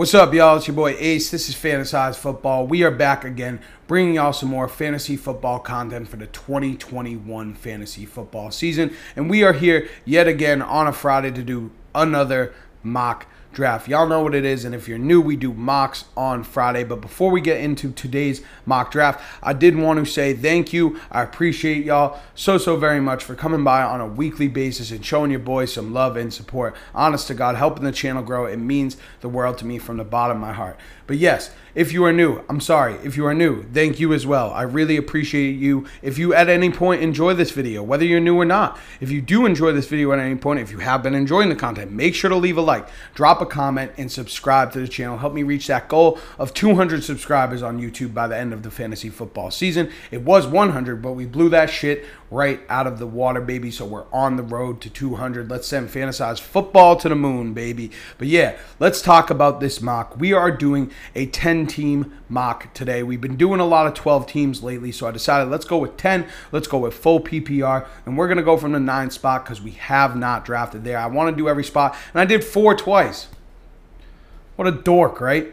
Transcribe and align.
What's 0.00 0.14
up, 0.14 0.32
y'all? 0.32 0.56
It's 0.56 0.66
your 0.66 0.74
boy 0.76 0.96
Ace. 0.98 1.30
This 1.30 1.50
is 1.50 1.54
Fantasize 1.54 2.16
Football. 2.16 2.66
We 2.66 2.82
are 2.84 2.90
back 2.90 3.22
again, 3.22 3.60
bringing 3.86 4.14
y'all 4.14 4.32
some 4.32 4.48
more 4.48 4.66
fantasy 4.66 5.14
football 5.14 5.58
content 5.58 6.08
for 6.08 6.16
the 6.16 6.26
2021 6.26 7.54
fantasy 7.54 8.06
football 8.06 8.50
season. 8.50 8.96
And 9.14 9.28
we 9.28 9.42
are 9.42 9.52
here 9.52 9.90
yet 10.06 10.26
again 10.26 10.62
on 10.62 10.86
a 10.86 10.92
Friday 10.94 11.30
to 11.32 11.42
do 11.42 11.70
another 11.94 12.54
mock 12.82 13.26
draft. 13.52 13.88
Y'all 13.88 14.06
know 14.06 14.22
what 14.22 14.34
it 14.34 14.44
is, 14.44 14.64
and 14.64 14.74
if 14.74 14.88
you're 14.88 14.98
new, 14.98 15.20
we 15.20 15.36
do 15.36 15.52
mocks 15.52 16.04
on 16.16 16.44
Friday. 16.44 16.84
But 16.84 17.00
before 17.00 17.30
we 17.30 17.40
get 17.40 17.60
into 17.60 17.90
today's 17.92 18.42
mock 18.66 18.90
draft, 18.90 19.22
I 19.42 19.52
did 19.52 19.76
want 19.76 20.04
to 20.04 20.10
say 20.10 20.34
thank 20.34 20.72
you. 20.72 21.00
I 21.10 21.22
appreciate 21.22 21.84
y'all 21.84 22.20
so, 22.34 22.58
so 22.58 22.76
very 22.76 23.00
much 23.00 23.24
for 23.24 23.34
coming 23.34 23.64
by 23.64 23.82
on 23.82 24.00
a 24.00 24.06
weekly 24.06 24.48
basis 24.48 24.90
and 24.90 25.04
showing 25.04 25.30
your 25.30 25.40
boys 25.40 25.72
some 25.72 25.92
love 25.92 26.16
and 26.16 26.32
support. 26.32 26.76
Honest 26.94 27.26
to 27.28 27.34
God, 27.34 27.56
helping 27.56 27.84
the 27.84 27.92
channel 27.92 28.22
grow, 28.22 28.46
it 28.46 28.58
means 28.58 28.96
the 29.20 29.28
world 29.28 29.58
to 29.58 29.66
me 29.66 29.78
from 29.78 29.96
the 29.96 30.04
bottom 30.04 30.36
of 30.36 30.40
my 30.40 30.52
heart. 30.52 30.78
But 31.06 31.18
yes, 31.18 31.50
if 31.74 31.92
you 31.92 32.04
are 32.04 32.12
new, 32.12 32.42
I'm 32.48 32.60
sorry. 32.60 32.94
If 33.04 33.16
you 33.16 33.26
are 33.26 33.34
new, 33.34 33.62
thank 33.62 34.00
you 34.00 34.12
as 34.12 34.26
well. 34.26 34.50
I 34.50 34.62
really 34.62 34.96
appreciate 34.96 35.52
you. 35.52 35.86
If 36.02 36.18
you 36.18 36.34
at 36.34 36.48
any 36.48 36.70
point 36.70 37.02
enjoy 37.02 37.34
this 37.34 37.50
video, 37.50 37.82
whether 37.82 38.04
you're 38.04 38.20
new 38.20 38.36
or 38.36 38.44
not, 38.44 38.78
if 39.00 39.10
you 39.10 39.20
do 39.20 39.46
enjoy 39.46 39.72
this 39.72 39.86
video 39.86 40.12
at 40.12 40.18
any 40.18 40.36
point, 40.36 40.60
if 40.60 40.70
you 40.72 40.78
have 40.78 41.02
been 41.02 41.14
enjoying 41.14 41.48
the 41.48 41.56
content, 41.56 41.92
make 41.92 42.14
sure 42.14 42.30
to 42.30 42.36
leave 42.36 42.56
a 42.56 42.60
like, 42.60 42.88
drop 43.14 43.40
a 43.40 43.46
comment, 43.46 43.92
and 43.96 44.10
subscribe 44.10 44.72
to 44.72 44.80
the 44.80 44.88
channel. 44.88 45.18
Help 45.18 45.32
me 45.32 45.42
reach 45.42 45.66
that 45.68 45.88
goal 45.88 46.18
of 46.38 46.54
200 46.54 47.04
subscribers 47.04 47.62
on 47.62 47.80
YouTube 47.80 48.14
by 48.14 48.26
the 48.26 48.36
end 48.36 48.52
of 48.52 48.62
the 48.62 48.70
fantasy 48.70 49.08
football 49.08 49.50
season. 49.50 49.90
It 50.10 50.22
was 50.22 50.46
100, 50.46 51.02
but 51.02 51.12
we 51.12 51.26
blew 51.26 51.48
that 51.50 51.70
shit 51.70 52.04
right 52.30 52.60
out 52.68 52.86
of 52.86 52.98
the 52.98 53.06
water, 53.06 53.40
baby. 53.40 53.70
So 53.70 53.84
we're 53.84 54.06
on 54.12 54.36
the 54.36 54.42
road 54.42 54.80
to 54.82 54.90
200. 54.90 55.50
Let's 55.50 55.66
send 55.66 55.88
fantasize 55.88 56.40
football 56.40 56.96
to 56.96 57.08
the 57.08 57.14
moon, 57.14 57.52
baby. 57.54 57.90
But 58.18 58.28
yeah, 58.28 58.56
let's 58.78 59.02
talk 59.02 59.30
about 59.30 59.60
this 59.60 59.80
mock. 59.80 60.18
We 60.18 60.32
are 60.32 60.50
doing 60.50 60.90
a 61.14 61.26
10 61.26 61.59
team 61.66 62.12
mock 62.28 62.72
today. 62.74 63.02
We've 63.02 63.20
been 63.20 63.36
doing 63.36 63.60
a 63.60 63.64
lot 63.64 63.86
of 63.86 63.94
12 63.94 64.26
teams 64.26 64.62
lately, 64.62 64.92
so 64.92 65.06
I 65.06 65.10
decided 65.10 65.50
let's 65.50 65.64
go 65.64 65.78
with 65.78 65.96
10. 65.96 66.26
Let's 66.52 66.66
go 66.66 66.78
with 66.78 66.94
full 66.94 67.20
PPR, 67.20 67.86
and 68.06 68.16
we're 68.16 68.28
going 68.28 68.38
to 68.38 68.42
go 68.42 68.56
from 68.56 68.72
the 68.72 68.80
9 68.80 69.10
spot 69.10 69.44
because 69.44 69.60
we 69.60 69.72
have 69.72 70.16
not 70.16 70.44
drafted 70.44 70.84
there. 70.84 70.98
I 70.98 71.06
want 71.06 71.34
to 71.34 71.40
do 71.40 71.48
every 71.48 71.64
spot, 71.64 71.96
and 72.12 72.20
I 72.20 72.24
did 72.24 72.44
four 72.44 72.74
twice. 72.74 73.28
What 74.56 74.68
a 74.68 74.72
dork, 74.72 75.20
right? 75.20 75.52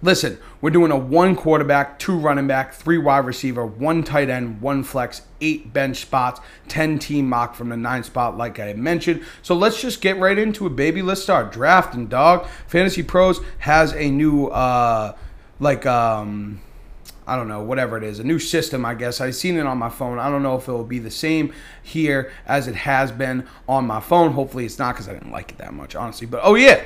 Listen, 0.00 0.38
we're 0.60 0.70
doing 0.70 0.92
a 0.92 0.96
one 0.96 1.34
quarterback, 1.34 1.98
two 1.98 2.16
running 2.16 2.46
back, 2.46 2.72
three 2.72 2.98
wide 2.98 3.26
receiver, 3.26 3.66
one 3.66 4.04
tight 4.04 4.30
end, 4.30 4.60
one 4.60 4.84
flex, 4.84 5.22
eight 5.40 5.72
bench 5.72 5.96
spots, 5.96 6.40
10 6.68 7.00
team 7.00 7.28
mock 7.28 7.56
from 7.56 7.68
the 7.68 7.76
nine 7.76 8.04
spot, 8.04 8.36
like 8.36 8.60
I 8.60 8.74
mentioned. 8.74 9.24
So 9.42 9.56
let's 9.56 9.82
just 9.82 10.00
get 10.00 10.16
right 10.18 10.38
into 10.38 10.66
it, 10.66 10.76
baby. 10.76 11.02
Let's 11.02 11.22
start 11.22 11.50
drafting, 11.50 12.06
dog. 12.06 12.46
Fantasy 12.68 13.02
Pros 13.02 13.40
has 13.58 13.92
a 13.94 14.08
new, 14.08 14.46
uh, 14.46 15.16
like, 15.60 15.86
um, 15.86 16.60
I 17.26 17.36
don't 17.36 17.48
know, 17.48 17.62
whatever 17.62 17.98
it 17.98 18.04
is, 18.04 18.18
a 18.18 18.24
new 18.24 18.38
system, 18.38 18.84
I 18.84 18.94
guess. 18.94 19.20
I've 19.20 19.34
seen 19.34 19.56
it 19.56 19.66
on 19.66 19.78
my 19.78 19.90
phone. 19.90 20.18
I 20.18 20.30
don't 20.30 20.42
know 20.42 20.56
if 20.56 20.66
it 20.66 20.72
will 20.72 20.84
be 20.84 20.98
the 20.98 21.10
same 21.10 21.52
here 21.82 22.32
as 22.46 22.68
it 22.68 22.74
has 22.74 23.12
been 23.12 23.46
on 23.68 23.86
my 23.86 24.00
phone. 24.00 24.32
Hopefully 24.32 24.64
it's 24.64 24.78
not 24.78 24.94
because 24.94 25.08
I 25.08 25.12
didn't 25.12 25.32
like 25.32 25.50
it 25.50 25.58
that 25.58 25.74
much, 25.74 25.94
honestly. 25.94 26.26
But 26.26 26.40
oh, 26.42 26.54
yeah, 26.54 26.84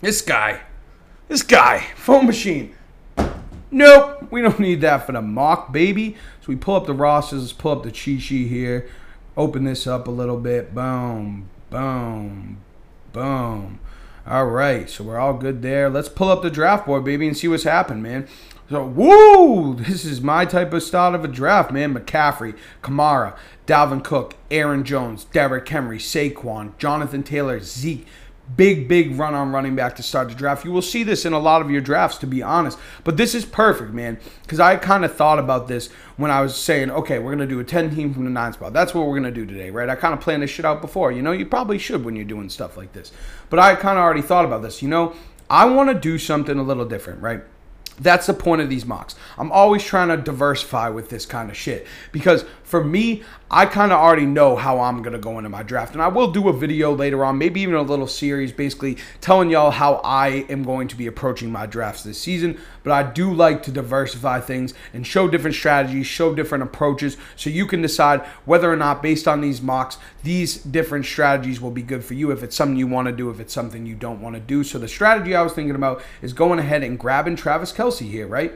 this 0.00 0.20
guy. 0.20 0.60
This 1.28 1.42
guy, 1.42 1.86
phone 1.96 2.26
machine. 2.26 2.74
Nope, 3.70 4.30
we 4.30 4.42
don't 4.42 4.60
need 4.60 4.82
that 4.82 5.06
for 5.06 5.12
the 5.12 5.22
mock, 5.22 5.72
baby. 5.72 6.16
So 6.42 6.48
we 6.48 6.56
pull 6.56 6.76
up 6.76 6.86
the 6.86 6.92
rosters, 6.92 7.52
pull 7.52 7.72
up 7.72 7.82
the 7.82 7.90
cheat 7.90 8.20
sheet 8.20 8.48
here. 8.48 8.88
Open 9.36 9.64
this 9.64 9.86
up 9.86 10.06
a 10.06 10.10
little 10.10 10.36
bit. 10.36 10.74
Boom, 10.74 11.48
boom, 11.70 12.58
boom. 13.12 13.80
All 14.26 14.46
right, 14.46 14.88
so 14.88 15.04
we're 15.04 15.18
all 15.18 15.34
good 15.34 15.60
there. 15.60 15.90
Let's 15.90 16.08
pull 16.08 16.30
up 16.30 16.40
the 16.40 16.48
draft 16.48 16.86
board, 16.86 17.04
baby, 17.04 17.28
and 17.28 17.36
see 17.36 17.46
what's 17.46 17.64
happened, 17.64 18.02
man. 18.02 18.26
So, 18.70 18.86
woo! 18.86 19.74
This 19.74 20.06
is 20.06 20.22
my 20.22 20.46
type 20.46 20.72
of 20.72 20.82
start 20.82 21.14
of 21.14 21.26
a 21.26 21.28
draft, 21.28 21.70
man. 21.70 21.92
McCaffrey, 21.92 22.56
Kamara, 22.82 23.36
Dalvin 23.66 24.02
Cook, 24.02 24.36
Aaron 24.50 24.82
Jones, 24.82 25.24
Derrick 25.24 25.68
Henry, 25.68 25.98
Saquon, 25.98 26.72
Jonathan 26.78 27.22
Taylor, 27.22 27.60
Zeke, 27.60 28.06
big, 28.56 28.88
big 28.88 29.18
run 29.18 29.34
on 29.34 29.52
running 29.52 29.74
back 29.74 29.96
to 29.96 30.02
start 30.02 30.28
the 30.28 30.34
draft. 30.34 30.64
You 30.64 30.72
will 30.72 30.82
see 30.82 31.02
this 31.02 31.24
in 31.24 31.32
a 31.32 31.38
lot 31.38 31.62
of 31.62 31.70
your 31.70 31.80
drafts, 31.80 32.18
to 32.18 32.26
be 32.26 32.42
honest. 32.42 32.78
But 33.02 33.16
this 33.16 33.34
is 33.34 33.44
perfect, 33.44 33.92
man, 33.92 34.18
because 34.42 34.60
I 34.60 34.76
kind 34.76 35.04
of 35.04 35.14
thought 35.14 35.38
about 35.38 35.68
this 35.68 35.90
when 36.16 36.30
I 36.30 36.40
was 36.40 36.56
saying, 36.56 36.90
okay, 36.90 37.18
we're 37.18 37.34
going 37.34 37.46
to 37.48 37.54
do 37.54 37.60
a 37.60 37.64
10 37.64 37.94
team 37.94 38.12
from 38.12 38.24
the 38.24 38.30
nine 38.30 38.52
spot. 38.52 38.72
That's 38.72 38.94
what 38.94 39.06
we're 39.06 39.18
going 39.18 39.24
to 39.24 39.30
do 39.30 39.46
today, 39.46 39.70
right? 39.70 39.88
I 39.88 39.96
kind 39.96 40.14
of 40.14 40.20
planned 40.20 40.42
this 40.42 40.50
shit 40.50 40.64
out 40.64 40.80
before. 40.80 41.10
You 41.10 41.22
know, 41.22 41.32
you 41.32 41.46
probably 41.46 41.78
should 41.78 42.04
when 42.04 42.16
you're 42.16 42.24
doing 42.24 42.48
stuff 42.48 42.76
like 42.76 42.92
this. 42.92 43.12
But 43.50 43.58
I 43.58 43.74
kind 43.74 43.98
of 43.98 44.04
already 44.04 44.22
thought 44.22 44.44
about 44.44 44.62
this. 44.62 44.82
You 44.82 44.88
know, 44.88 45.14
I 45.48 45.64
want 45.66 45.90
to 45.90 45.94
do 45.94 46.18
something 46.18 46.58
a 46.58 46.62
little 46.62 46.84
different, 46.84 47.22
right? 47.22 47.42
That's 48.00 48.26
the 48.26 48.34
point 48.34 48.60
of 48.60 48.68
these 48.68 48.84
mocks. 48.84 49.14
I'm 49.38 49.52
always 49.52 49.84
trying 49.84 50.08
to 50.08 50.16
diversify 50.16 50.88
with 50.88 51.10
this 51.10 51.26
kind 51.26 51.48
of 51.48 51.56
shit 51.56 51.86
because 52.10 52.44
for 52.74 52.82
me, 52.82 53.22
I 53.52 53.66
kind 53.66 53.92
of 53.92 54.00
already 54.00 54.26
know 54.26 54.56
how 54.56 54.80
I'm 54.80 55.00
going 55.00 55.12
to 55.12 55.18
go 55.20 55.38
into 55.38 55.48
my 55.48 55.62
draft. 55.62 55.92
And 55.92 56.02
I 56.02 56.08
will 56.08 56.32
do 56.32 56.48
a 56.48 56.52
video 56.52 56.92
later 56.92 57.24
on, 57.24 57.38
maybe 57.38 57.60
even 57.60 57.76
a 57.76 57.82
little 57.82 58.08
series, 58.08 58.50
basically 58.50 58.96
telling 59.20 59.48
y'all 59.48 59.70
how 59.70 60.00
I 60.02 60.44
am 60.48 60.64
going 60.64 60.88
to 60.88 60.96
be 60.96 61.06
approaching 61.06 61.52
my 61.52 61.66
drafts 61.66 62.02
this 62.02 62.20
season. 62.20 62.58
But 62.82 62.94
I 62.94 63.12
do 63.12 63.32
like 63.32 63.62
to 63.62 63.70
diversify 63.70 64.40
things 64.40 64.74
and 64.92 65.06
show 65.06 65.28
different 65.28 65.54
strategies, 65.54 66.08
show 66.08 66.34
different 66.34 66.64
approaches, 66.64 67.16
so 67.36 67.48
you 67.48 67.64
can 67.64 67.80
decide 67.80 68.22
whether 68.44 68.72
or 68.72 68.76
not, 68.76 69.04
based 69.04 69.28
on 69.28 69.40
these 69.40 69.62
mocks, 69.62 69.96
these 70.24 70.56
different 70.56 71.06
strategies 71.06 71.60
will 71.60 71.70
be 71.70 71.82
good 71.82 72.04
for 72.04 72.14
you. 72.14 72.32
If 72.32 72.42
it's 72.42 72.56
something 72.56 72.76
you 72.76 72.88
want 72.88 73.06
to 73.06 73.12
do, 73.12 73.30
if 73.30 73.38
it's 73.38 73.54
something 73.54 73.86
you 73.86 73.94
don't 73.94 74.20
want 74.20 74.34
to 74.34 74.40
do. 74.40 74.64
So 74.64 74.80
the 74.80 74.88
strategy 74.88 75.36
I 75.36 75.42
was 75.42 75.52
thinking 75.52 75.76
about 75.76 76.02
is 76.22 76.32
going 76.32 76.58
ahead 76.58 76.82
and 76.82 76.98
grabbing 76.98 77.36
Travis 77.36 77.72
Kelce 77.72 78.10
here, 78.10 78.26
right? 78.26 78.52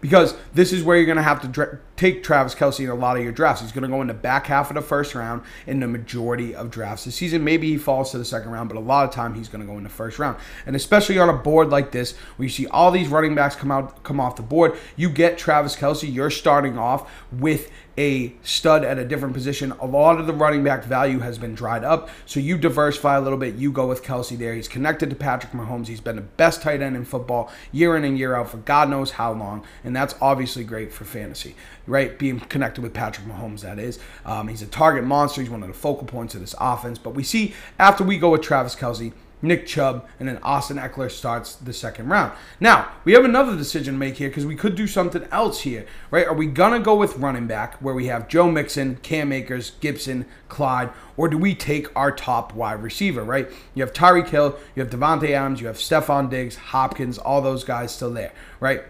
Because 0.00 0.34
this 0.54 0.72
is 0.72 0.82
where 0.82 0.96
you're 0.96 1.06
going 1.06 1.16
to 1.16 1.22
have 1.22 1.40
to 1.42 1.48
dra- 1.48 1.78
take 1.96 2.22
Travis 2.22 2.54
Kelce 2.54 2.80
in 2.80 2.90
a 2.90 2.94
lot 2.94 3.16
of 3.16 3.22
your 3.22 3.32
drafts. 3.32 3.62
He's 3.62 3.72
going 3.72 3.82
to 3.82 3.88
go 3.88 4.00
in 4.00 4.06
the 4.06 4.14
back 4.14 4.46
half 4.46 4.70
of 4.70 4.74
the 4.74 4.82
first 4.82 5.14
round 5.14 5.42
in 5.66 5.80
the 5.80 5.88
majority 5.88 6.54
of 6.54 6.70
drafts 6.70 7.04
this 7.04 7.14
season. 7.14 7.44
Maybe 7.44 7.68
he 7.68 7.78
falls 7.78 8.10
to 8.12 8.18
the 8.18 8.24
second 8.24 8.50
round, 8.50 8.68
but 8.68 8.76
a 8.76 8.80
lot 8.80 9.08
of 9.08 9.14
time 9.14 9.34
he's 9.34 9.48
going 9.48 9.60
to 9.60 9.66
go 9.66 9.78
in 9.78 9.84
the 9.84 9.90
first 9.90 10.18
round. 10.18 10.36
And 10.66 10.76
especially 10.76 11.18
on 11.18 11.28
a 11.28 11.36
board 11.36 11.70
like 11.70 11.92
this, 11.92 12.16
where 12.36 12.44
you 12.44 12.50
see 12.50 12.66
all 12.66 12.90
these 12.90 13.08
running 13.08 13.34
backs 13.34 13.56
come 13.56 13.70
out 13.70 14.02
come 14.02 14.20
off 14.20 14.36
the 14.36 14.42
board, 14.42 14.78
you 14.96 15.08
get 15.08 15.38
Travis 15.38 15.76
Kelce. 15.76 16.12
You're 16.12 16.30
starting 16.30 16.78
off 16.78 17.10
with 17.32 17.70
a 17.98 18.32
stud 18.42 18.84
at 18.84 18.98
a 18.98 19.04
different 19.04 19.34
position. 19.34 19.72
A 19.80 19.86
lot 19.86 20.20
of 20.20 20.26
the 20.26 20.32
running 20.32 20.62
back 20.62 20.84
value 20.84 21.20
has 21.20 21.38
been 21.38 21.54
dried 21.54 21.84
up. 21.84 22.08
So 22.26 22.40
you 22.40 22.58
diversify 22.58 23.16
a 23.16 23.20
little 23.20 23.38
bit. 23.38 23.54
You 23.54 23.72
go 23.72 23.86
with 23.86 24.02
Kelce 24.02 24.36
there. 24.36 24.54
He's 24.54 24.68
connected 24.68 25.10
to 25.10 25.16
Patrick 25.16 25.52
Mahomes. 25.52 25.86
He's 25.86 26.00
been 26.00 26.16
the 26.16 26.22
best 26.22 26.62
tight 26.62 26.82
end 26.82 26.96
in 26.96 27.04
football 27.04 27.50
year 27.72 27.96
in 27.96 28.04
and 28.04 28.18
year 28.18 28.34
out 28.34 28.50
for 28.50 28.58
God 28.58 28.90
knows 28.90 29.12
how 29.12 29.32
long. 29.32 29.64
And 29.84 29.94
that's 29.94 30.14
obviously 30.20 30.64
great 30.64 30.92
for 30.92 31.04
fantasy, 31.04 31.54
right? 31.86 32.18
Being 32.18 32.40
connected 32.40 32.82
with 32.82 32.92
Patrick 32.92 33.26
Mahomes, 33.26 33.62
that 33.62 33.78
is. 33.78 33.98
Um, 34.24 34.48
he's 34.48 34.62
a 34.62 34.66
target 34.66 35.04
monster. 35.04 35.40
He's 35.40 35.50
one 35.50 35.62
of 35.62 35.68
the 35.68 35.74
focal 35.74 36.06
points 36.06 36.34
of 36.34 36.40
this 36.40 36.54
offense. 36.60 36.98
But 36.98 37.14
we 37.14 37.22
see 37.22 37.54
after 37.78 38.04
we 38.04 38.18
go 38.18 38.30
with 38.30 38.42
Travis 38.42 38.76
Kelce, 38.76 39.12
Nick 39.42 39.66
Chubb, 39.66 40.06
and 40.18 40.28
then 40.28 40.38
Austin 40.42 40.78
Ekeler 40.78 41.10
starts 41.10 41.54
the 41.56 41.72
second 41.72 42.08
round. 42.08 42.32
Now, 42.58 42.90
we 43.04 43.12
have 43.12 43.24
another 43.24 43.56
decision 43.56 43.94
to 43.94 43.98
make 43.98 44.16
here 44.16 44.28
because 44.28 44.46
we 44.46 44.56
could 44.56 44.74
do 44.74 44.86
something 44.86 45.26
else 45.30 45.60
here, 45.60 45.86
right? 46.10 46.26
Are 46.26 46.34
we 46.34 46.46
going 46.46 46.72
to 46.72 46.80
go 46.80 46.94
with 46.94 47.18
running 47.18 47.46
back 47.46 47.74
where 47.74 47.94
we 47.94 48.06
have 48.06 48.28
Joe 48.28 48.50
Mixon, 48.50 48.96
Cam 49.02 49.32
Akers, 49.32 49.72
Gibson, 49.80 50.26
Clyde, 50.48 50.90
or 51.16 51.28
do 51.28 51.36
we 51.36 51.54
take 51.54 51.94
our 51.94 52.10
top 52.10 52.54
wide 52.54 52.82
receiver, 52.82 53.22
right? 53.22 53.50
You 53.74 53.82
have 53.82 53.92
Tyreek 53.92 54.28
Hill, 54.28 54.58
you 54.74 54.82
have 54.82 54.90
Davante 54.90 55.30
Adams, 55.30 55.60
you 55.60 55.66
have 55.66 55.76
Stefon 55.76 56.30
Diggs, 56.30 56.56
Hopkins, 56.56 57.18
all 57.18 57.42
those 57.42 57.62
guys 57.62 57.94
still 57.94 58.12
there, 58.12 58.32
right? 58.58 58.84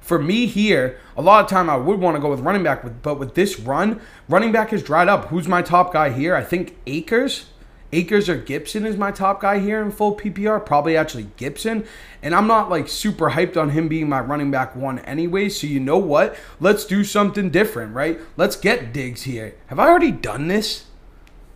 For 0.00 0.18
me 0.18 0.46
here, 0.46 0.98
a 1.16 1.22
lot 1.22 1.44
of 1.44 1.50
time 1.50 1.68
I 1.68 1.76
would 1.76 2.00
want 2.00 2.16
to 2.16 2.20
go 2.20 2.30
with 2.30 2.40
running 2.40 2.62
back, 2.62 3.02
but 3.02 3.18
with 3.18 3.34
this 3.34 3.60
run, 3.60 4.00
running 4.28 4.50
back 4.50 4.72
is 4.72 4.82
dried 4.82 5.08
up. 5.08 5.26
Who's 5.26 5.46
my 5.46 5.60
top 5.62 5.92
guy 5.92 6.10
here? 6.10 6.34
I 6.34 6.42
think 6.42 6.76
Akers 6.86 7.46
Akers 7.92 8.28
or 8.28 8.36
Gibson 8.36 8.86
is 8.86 8.96
my 8.96 9.10
top 9.10 9.40
guy 9.40 9.58
here 9.58 9.82
in 9.82 9.90
full 9.90 10.16
PPR. 10.16 10.64
Probably 10.64 10.96
actually 10.96 11.28
Gibson. 11.36 11.84
And 12.22 12.34
I'm 12.34 12.46
not 12.46 12.70
like 12.70 12.88
super 12.88 13.30
hyped 13.30 13.56
on 13.56 13.70
him 13.70 13.88
being 13.88 14.08
my 14.08 14.20
running 14.20 14.50
back 14.50 14.76
one 14.76 15.00
anyway. 15.00 15.48
So 15.48 15.66
you 15.66 15.80
know 15.80 15.98
what? 15.98 16.36
Let's 16.60 16.84
do 16.84 17.02
something 17.04 17.50
different, 17.50 17.94
right? 17.94 18.20
Let's 18.36 18.56
get 18.56 18.92
Diggs 18.92 19.22
here. 19.22 19.54
Have 19.66 19.78
I 19.78 19.88
already 19.88 20.12
done 20.12 20.48
this? 20.48 20.86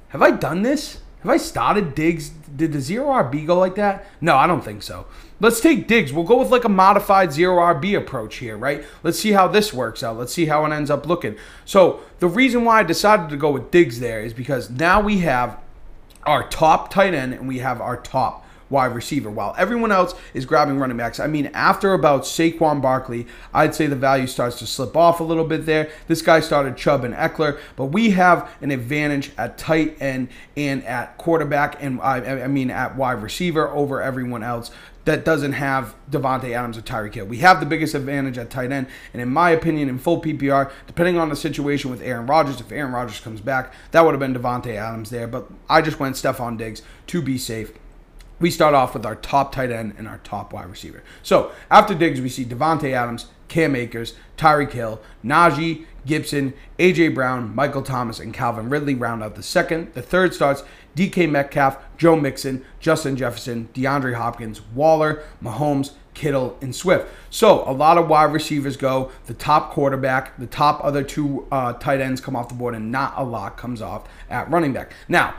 Have 0.09 0.23
I 0.23 0.31
done 0.31 0.63
this? 0.63 0.99
Have 1.25 1.31
I 1.31 1.39
started 1.39 1.95
Diggs? 1.95 2.29
Did 2.29 2.73
the 2.73 2.81
zero 2.81 3.07
RB 3.07 3.47
go 3.47 3.59
like 3.59 3.77
that? 3.77 4.07
No, 4.21 4.37
I 4.37 4.47
don't 4.47 4.63
think 4.63 4.83
so. 4.83 5.07
Let's 5.41 5.59
take 5.59 5.89
Diggs. 5.89 6.13
We'll 6.13 6.25
go 6.25 6.39
with 6.39 6.51
like 6.51 6.65
a 6.65 6.69
modified 6.69 7.33
zero 7.33 7.57
RB 7.57 7.97
approach 7.97 8.37
here, 8.37 8.59
right? 8.59 8.85
Let's 9.03 9.19
see 9.19 9.33
how 9.33 9.49
this 9.49 9.73
works 9.73 10.03
out. 10.03 10.19
Let's 10.19 10.35
see 10.35 10.47
how 10.47 10.67
it 10.67 10.73
ends 10.73 10.91
up 10.91 11.07
looking. 11.07 11.37
So 11.65 12.01
the 12.19 12.29
reason 12.29 12.65
why 12.65 12.81
I 12.81 12.83
decided 12.83 13.31
to 13.31 13.37
go 13.39 13.51
with 13.51 13.71
Diggs 13.71 14.01
there 14.01 14.21
is 14.21 14.35
because 14.35 14.69
now 14.69 15.01
we 15.01 15.21
have 15.21 15.59
our 16.27 16.49
top 16.49 16.91
tight 16.91 17.15
end 17.15 17.35
and 17.35 17.49
we 17.49 17.59
have 17.59 17.81
our 17.81 17.97
top 17.97 18.45
wide 18.71 18.95
receiver 18.95 19.31
while 19.31 19.55
everyone 19.57 19.93
else 19.93 20.15
is 20.33 20.47
grabbing 20.47 20.79
running 20.79 20.97
backs. 20.97 21.21
I 21.21 21.27
mean, 21.27 21.47
after 21.55 21.93
about 21.93 22.23
Saquon 22.23 22.81
Barkley, 22.81 23.27
I'd 23.53 23.75
say 23.75 23.87
the 23.87 23.97
value 23.97 24.27
starts 24.27 24.59
to 24.59 24.67
slip 24.67 24.97
off 24.97 25.21
a 25.21 25.25
little 25.25 25.45
bit 25.45 25.67
there. 25.67 25.91
This 26.09 26.23
guy 26.23 26.41
started 26.41 26.77
Chubb 26.77 27.05
and 27.05 27.15
Ekeler, 27.15 27.59
but 27.77 27.87
we 27.87 28.11
have 28.11 28.51
an 28.61 28.71
advantage 28.71 29.31
at 29.39 29.59
tight 29.59 29.97
end 30.01 30.29
and 30.57 30.85
at 30.85 31.17
quarterback 31.19 31.83
and 31.83 32.01
I, 32.01 32.43
I 32.43 32.49
mean 32.49 32.71
at 32.71 32.97
wide 32.97 33.23
receiver 33.23 33.69
over 33.69 34.03
everyone 34.03 34.43
else 34.43 34.71
that 35.05 35.25
doesn't 35.25 35.53
have 35.53 35.95
Davante 36.11 36.53
Adams 36.53 36.79
or 36.79 36.83
Tyreek 36.83 37.15
Hill. 37.15 37.27
We 37.27 37.39
have 37.39 37.61
the 37.61 37.67
biggest 37.67 37.95
advantage 37.95 38.39
at 38.39 38.51
tight 38.51 38.73
end, 38.73 38.87
and 39.13 39.21
in 39.21 39.29
my 39.29 39.51
opinion, 39.51 39.89
in 39.89 39.99
full 39.99 40.21
PPR, 40.21 40.71
depending 40.87 41.19
on 41.19 41.29
the 41.29 41.37
situation 41.37 41.91
with 41.91 42.01
Aaron 42.03 42.27
Rodgers, 42.27 42.61
if 42.61 42.73
Aaron 42.73 42.93
Rodgers 42.93 43.21
comes 43.21 43.41
back, 43.41 43.73
that 43.91 44.05
would 44.05 44.13
have 44.13 44.21
been 44.21 44.35
Davante 44.35 44.75
Adams 44.75 45.11
there. 45.11 45.27
But 45.27 45.51
I 45.69 45.83
just 45.83 46.01
went 46.01 46.17
Stefon 46.17 46.57
Diggs 46.57 46.83
to 47.09 47.21
be 47.21 47.39
safe. 47.39 47.73
We 48.41 48.51
start 48.51 48.75
off 48.75 48.95
with 48.95 49.07
our 49.07 49.15
top 49.15 49.53
tight 49.53 49.71
end 49.71 49.95
and 49.97 50.09
our 50.09 50.19
top 50.19 50.53
wide 50.53 50.69
receiver. 50.69 51.03
So 51.23 51.53
after 51.71 51.95
Diggs, 51.95 52.21
we 52.21 52.29
see 52.29 52.45
Davante 52.45 52.93
Adams, 52.93 53.27
Cam 53.49 53.77
Akers, 53.77 54.15
Tyreek 54.37 54.73
Hill, 54.73 55.01
Najee, 55.25 55.87
Gibson, 56.07 56.55
AJ 56.79 57.15
Brown, 57.15 57.55
Michael 57.55 57.83
Thomas, 57.83 58.19
and 58.21 58.35
Calvin 58.35 58.69
Ridley 58.69 58.95
round 58.95 59.23
out 59.23 59.35
the 59.37 59.43
second. 59.43 59.95
The 59.95 60.03
third 60.03 60.35
starts 60.35 60.63
DK 60.97 61.31
Metcalf, 61.31 61.79
Joe 61.97 62.17
Mixon, 62.17 62.65
Justin 62.81 63.17
Jefferson, 63.17 63.69
DeAndre 63.75 64.15
Hopkins, 64.15 64.61
Waller, 64.75 65.23
Mahomes, 65.43 65.93
Kittle, 66.15 66.57
and 66.61 66.75
Swift. 66.75 67.09
So 67.31 67.69
a 67.69 67.73
lot 67.73 67.99
of 67.99 68.09
wide 68.09 68.33
receivers 68.33 68.77
go. 68.77 69.11
The 69.27 69.35
top 69.35 69.73
quarterback, 69.73 70.39
the 70.39 70.47
top 70.47 70.83
other 70.85 71.03
two 71.03 71.47
uh, 71.51 71.73
tight 71.75 72.01
ends 72.01 72.21
come 72.21 72.37
off 72.37 72.49
the 72.49 72.55
board, 72.55 72.75
and 72.75 72.93
not 72.93 73.15
a 73.17 73.25
lot 73.25 73.57
comes 73.57 73.83
off 73.83 74.09
at 74.31 74.49
running 74.51 74.73
back. 74.73 74.93
Now, 75.09 75.35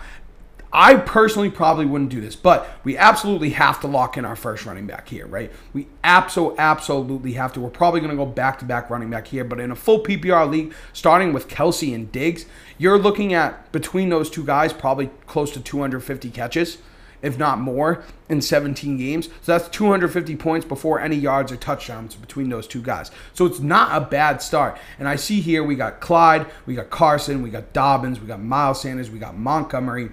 I 0.77 0.95
personally 0.95 1.49
probably 1.49 1.85
wouldn't 1.85 2.09
do 2.09 2.19
this, 2.19 2.35
but 2.35 2.69
we 2.83 2.97
absolutely 2.97 3.51
have 3.51 3.79
to 3.79 3.87
lock 3.87 4.17
in 4.17 4.25
our 4.25 4.35
first 4.35 4.65
running 4.65 4.85
back 4.85 5.07
here, 5.07 5.25
right? 5.25 5.49
We 5.71 5.87
absolutely, 6.03 6.59
absolutely 6.59 7.31
have 7.33 7.53
to. 7.53 7.61
We're 7.61 7.69
probably 7.69 8.01
going 8.01 8.11
to 8.11 8.17
go 8.17 8.25
back 8.25 8.59
to 8.59 8.65
back 8.65 8.89
running 8.89 9.09
back 9.09 9.27
here, 9.27 9.45
but 9.45 9.61
in 9.61 9.71
a 9.71 9.75
full 9.75 10.03
PPR 10.03 10.51
league, 10.51 10.73
starting 10.91 11.31
with 11.31 11.47
Kelce 11.47 11.95
and 11.95 12.11
Diggs, 12.11 12.45
you're 12.77 12.99
looking 12.99 13.33
at 13.33 13.71
between 13.71 14.09
those 14.09 14.29
two 14.29 14.43
guys 14.43 14.73
probably 14.73 15.11
close 15.27 15.49
to 15.51 15.61
250 15.61 16.29
catches, 16.31 16.79
if 17.21 17.37
not 17.37 17.57
more, 17.57 18.03
in 18.27 18.41
17 18.41 18.97
games. 18.97 19.27
So 19.43 19.53
that's 19.53 19.69
250 19.69 20.35
points 20.35 20.65
before 20.65 20.99
any 20.99 21.15
yards 21.15 21.53
or 21.53 21.55
touchdowns 21.55 22.15
between 22.15 22.49
those 22.49 22.67
two 22.67 22.81
guys. 22.81 23.11
So 23.33 23.45
it's 23.45 23.61
not 23.61 23.95
a 23.95 24.05
bad 24.05 24.41
start. 24.41 24.77
And 24.99 25.07
I 25.07 25.15
see 25.15 25.39
here 25.39 25.63
we 25.63 25.75
got 25.75 26.01
Clyde, 26.01 26.47
we 26.65 26.75
got 26.75 26.89
Carson, 26.89 27.41
we 27.41 27.49
got 27.49 27.71
Dobbins, 27.71 28.19
we 28.19 28.27
got 28.27 28.41
Miles 28.41 28.81
Sanders, 28.81 29.09
we 29.09 29.19
got 29.19 29.37
Montgomery. 29.37 30.09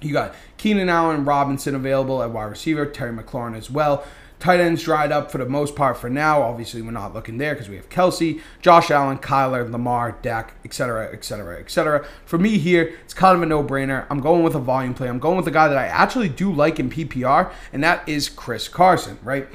You 0.00 0.12
got 0.12 0.34
Keenan 0.56 0.88
Allen, 0.88 1.24
Robinson 1.24 1.74
available 1.74 2.22
at 2.22 2.30
wide 2.30 2.44
receiver, 2.44 2.86
Terry 2.86 3.12
McLaurin 3.12 3.56
as 3.56 3.70
well. 3.70 4.04
Tight 4.38 4.58
ends 4.58 4.82
dried 4.82 5.12
up 5.12 5.30
for 5.30 5.36
the 5.36 5.44
most 5.44 5.76
part 5.76 5.98
for 5.98 6.08
now. 6.08 6.40
Obviously, 6.40 6.80
we're 6.80 6.92
not 6.92 7.12
looking 7.12 7.36
there 7.36 7.52
because 7.52 7.68
we 7.68 7.76
have 7.76 7.90
Kelce, 7.90 8.40
Josh 8.62 8.90
Allen, 8.90 9.18
Kyler, 9.18 9.70
Lamar, 9.70 10.16
Dak, 10.22 10.54
etc., 10.64 11.12
etc., 11.12 11.60
etc. 11.60 12.06
For 12.24 12.38
me 12.38 12.56
here, 12.56 12.94
it's 13.04 13.12
kind 13.12 13.36
of 13.36 13.42
a 13.42 13.46
no-brainer. 13.46 14.06
I'm 14.08 14.20
going 14.20 14.42
with 14.42 14.54
a 14.54 14.58
volume 14.58 14.94
play. 14.94 15.10
I'm 15.10 15.18
going 15.18 15.36
with 15.36 15.46
a 15.46 15.50
guy 15.50 15.68
that 15.68 15.76
I 15.76 15.84
actually 15.84 16.30
do 16.30 16.50
like 16.50 16.80
in 16.80 16.88
PPR, 16.88 17.52
and 17.70 17.84
that 17.84 18.08
is 18.08 18.30
Chris 18.30 18.66
Carson, 18.66 19.18
right? 19.22 19.46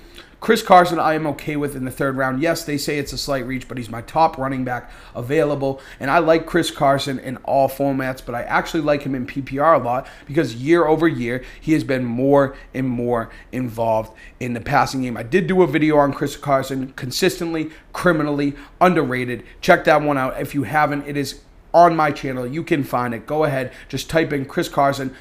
Chris 0.45 0.61
Carson, 0.61 0.99
I 0.99 1.15
am 1.15 1.25
okay 1.25 1.55
with 1.55 1.75
in 1.75 1.85
the 1.85 1.91
third 1.91 2.17
round. 2.17 2.39
Yes, 2.39 2.63
they 2.63 2.77
say 2.77 2.99
it's 2.99 3.11
a 3.11 3.17
slight 3.17 3.47
reach, 3.47 3.67
but 3.67 3.79
he's 3.79 3.89
my 3.89 4.01
top 4.03 4.37
running 4.37 4.63
back 4.63 4.91
available. 5.15 5.81
And 5.99 6.11
I 6.11 6.19
like 6.19 6.45
Chris 6.45 6.69
Carson 6.69 7.17
in 7.17 7.37
all 7.37 7.67
formats, 7.67 8.23
but 8.23 8.35
I 8.35 8.43
actually 8.43 8.81
like 8.81 9.01
him 9.01 9.15
in 9.15 9.25
PPR 9.25 9.81
a 9.81 9.83
lot 9.83 10.07
because 10.27 10.53
year 10.53 10.85
over 10.85 11.07
year, 11.07 11.43
he 11.59 11.73
has 11.73 11.83
been 11.83 12.05
more 12.05 12.55
and 12.75 12.87
more 12.87 13.31
involved 13.51 14.15
in 14.39 14.53
the 14.53 14.61
passing 14.61 15.01
game. 15.01 15.17
I 15.17 15.23
did 15.23 15.47
do 15.47 15.63
a 15.63 15.67
video 15.67 15.97
on 15.97 16.13
Chris 16.13 16.37
Carson, 16.37 16.93
consistently, 16.93 17.71
criminally 17.91 18.53
underrated. 18.79 19.43
Check 19.61 19.83
that 19.85 20.03
one 20.03 20.19
out. 20.19 20.39
If 20.39 20.53
you 20.53 20.61
haven't, 20.61 21.07
it 21.07 21.17
is 21.17 21.41
on 21.73 21.95
my 21.95 22.11
channel. 22.11 22.45
You 22.45 22.61
can 22.61 22.83
find 22.83 23.15
it. 23.15 23.25
Go 23.25 23.45
ahead, 23.45 23.73
just 23.89 24.11
type 24.11 24.31
in 24.31 24.45
Chris 24.45 24.69
Carson, 24.69 25.15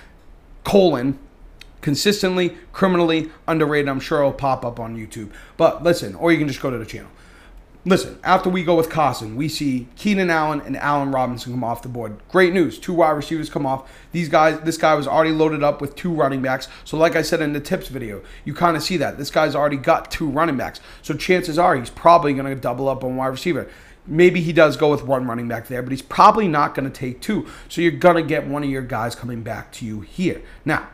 colon, 0.65 1.19
consistently 1.84 2.56
criminally 2.72 3.31
underrated. 3.46 3.90
I'm 3.90 4.00
sure 4.00 4.20
it'll 4.20 4.32
pop 4.32 4.64
up 4.64 4.81
on 4.81 4.96
YouTube. 4.96 5.31
But 5.58 5.82
listen, 5.82 6.14
or 6.14 6.32
you 6.32 6.38
can 6.38 6.48
just 6.48 6.62
go 6.62 6.70
to 6.70 6.78
the 6.78 6.86
channel. 6.86 7.10
Listen, 7.84 8.19
after 8.25 8.48
we 8.48 8.64
go 8.64 8.75
with 8.75 8.88
Carson, 8.88 9.36
we 9.36 9.50
see 9.50 9.86
Keenan 9.94 10.31
Allen 10.31 10.62
and 10.62 10.78
Allen 10.78 11.12
Robinson 11.12 11.52
come 11.52 11.62
off 11.62 11.82
the 11.82 11.90
board. 11.90 12.16
Great 12.31 12.54
news. 12.54 12.78
Two 12.78 12.94
wide 12.94 13.10
receivers 13.10 13.50
come 13.50 13.66
off. 13.66 13.92
These 14.12 14.31
guys, 14.31 14.58
this 14.60 14.78
guy 14.78 14.94
was 14.94 15.06
already 15.06 15.32
loaded 15.32 15.62
up 15.62 15.82
with 15.82 15.94
two 15.94 16.10
running 16.10 16.40
backs. 16.40 16.69
So, 16.84 16.96
like 16.96 17.16
I 17.16 17.20
said 17.20 17.42
in 17.42 17.52
the 17.52 17.60
tips 17.60 17.88
video, 17.88 18.22
you 18.46 18.54
kind 18.54 18.78
of 18.78 18.82
see 18.82 18.96
that. 18.96 19.19
This 19.19 19.30
guy's 19.30 19.54
already 19.54 19.76
got 19.76 20.10
two 20.10 20.26
running 20.26 20.56
backs. 20.56 20.80
So, 21.02 21.12
chances 21.12 21.58
are 21.58 21.76
he's 21.76 21.90
probably 21.90 22.32
going 22.32 22.46
to 22.46 22.58
double 22.58 22.88
up 22.88 23.04
on 23.04 23.16
wide 23.16 23.26
receiver. 23.26 23.69
Maybe 24.06 24.40
he 24.40 24.54
does 24.54 24.78
go 24.78 24.90
with 24.90 25.04
one 25.04 25.26
running 25.26 25.48
back 25.48 25.69
there, 25.69 25.82
but 25.82 25.92
he's 25.92 26.00
probably 26.00 26.48
not 26.48 26.75
going 26.75 26.90
to 26.90 26.98
take 26.98 27.20
two. 27.20 27.46
So, 27.69 27.82
you're 27.82 27.92
going 27.92 28.16
to 28.16 28.26
get 28.26 28.46
one 28.46 28.64
of 28.64 28.70
your 28.70 28.80
guys 28.80 29.14
coming 29.14 29.42
back 29.42 29.70
to 29.72 29.84
you 29.84 30.00
here. 30.00 30.40
Now, 30.64 30.88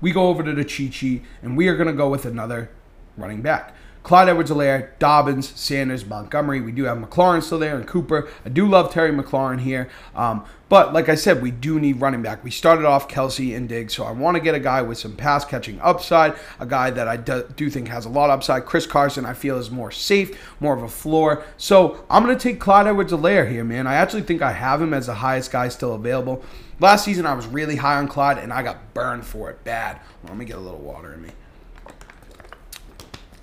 we 0.00 0.12
go 0.12 0.28
over 0.28 0.42
to 0.42 0.52
the 0.52 0.64
Chi 0.64 0.90
Chi, 0.92 1.22
and 1.42 1.56
we 1.56 1.68
are 1.68 1.76
going 1.76 1.88
to 1.88 1.92
go 1.92 2.08
with 2.08 2.24
another 2.24 2.70
running 3.16 3.42
back. 3.42 3.74
Clyde 4.08 4.30
Edwards 4.30 4.50
Helaire, 4.50 4.98
Dobbins, 4.98 5.48
Sanders, 5.54 6.06
Montgomery. 6.06 6.62
We 6.62 6.72
do 6.72 6.84
have 6.84 6.96
McLaurin 6.96 7.42
still 7.42 7.58
there 7.58 7.76
and 7.76 7.86
Cooper. 7.86 8.26
I 8.42 8.48
do 8.48 8.66
love 8.66 8.90
Terry 8.90 9.12
McLaurin 9.12 9.60
here. 9.60 9.90
Um, 10.14 10.46
but 10.70 10.94
like 10.94 11.10
I 11.10 11.14
said, 11.14 11.42
we 11.42 11.50
do 11.50 11.78
need 11.78 12.00
running 12.00 12.22
back. 12.22 12.42
We 12.42 12.50
started 12.50 12.86
off 12.86 13.08
Kelce 13.08 13.54
and 13.54 13.68
Diggs, 13.68 13.94
so 13.94 14.04
I 14.04 14.12
want 14.12 14.36
to 14.36 14.40
get 14.40 14.54
a 14.54 14.60
guy 14.60 14.80
with 14.80 14.96
some 14.96 15.14
pass 15.14 15.44
catching 15.44 15.78
upside, 15.80 16.36
a 16.58 16.64
guy 16.64 16.88
that 16.90 17.06
I 17.06 17.18
do, 17.18 17.68
think 17.68 17.88
has 17.88 18.06
a 18.06 18.08
lot 18.08 18.30
of 18.30 18.38
upside. 18.38 18.64
Chris 18.64 18.86
Carson, 18.86 19.26
I 19.26 19.34
feel, 19.34 19.58
is 19.58 19.70
more 19.70 19.90
safe, 19.90 20.40
more 20.58 20.74
of 20.74 20.82
a 20.82 20.88
floor. 20.88 21.44
So 21.58 22.02
I'm 22.08 22.24
going 22.24 22.34
to 22.34 22.42
take 22.42 22.60
Clyde 22.60 22.86
Edwards 22.86 23.12
Helaire 23.12 23.50
here, 23.50 23.64
man. 23.64 23.86
I 23.86 23.96
actually 23.96 24.22
think 24.22 24.40
I 24.40 24.52
have 24.52 24.80
him 24.80 24.94
as 24.94 25.06
the 25.06 25.14
highest 25.14 25.50
guy 25.50 25.68
still 25.68 25.94
available. 25.94 26.42
Last 26.80 27.04
season, 27.04 27.26
I 27.26 27.34
was 27.34 27.46
really 27.46 27.76
high 27.76 27.96
on 27.96 28.06
Clyde, 28.06 28.38
and 28.38 28.52
I 28.52 28.62
got 28.62 28.94
burned 28.94 29.24
for 29.24 29.50
it 29.50 29.64
bad. 29.64 30.00
Well, 30.22 30.30
let 30.32 30.36
me 30.36 30.44
get 30.44 30.56
a 30.56 30.60
little 30.60 30.78
water 30.78 31.12
in 31.12 31.22
me. 31.22 31.30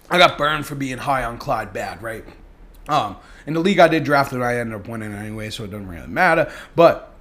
I 0.09 0.17
got 0.17 0.37
burned 0.37 0.65
for 0.65 0.75
being 0.75 0.99
high 0.99 1.23
on 1.23 1.37
Clyde 1.37 1.73
bad, 1.73 2.01
right? 2.01 2.23
Um, 2.87 3.17
in 3.47 3.53
the 3.53 3.59
league 3.59 3.79
I 3.79 3.87
did 3.87 4.03
draft 4.03 4.31
it, 4.33 4.41
I 4.41 4.59
ended 4.59 4.79
up 4.79 4.87
winning 4.87 5.13
anyway, 5.13 5.49
so 5.49 5.63
it 5.63 5.71
doesn't 5.71 5.87
really 5.87 6.07
matter. 6.07 6.51
But 6.75 7.14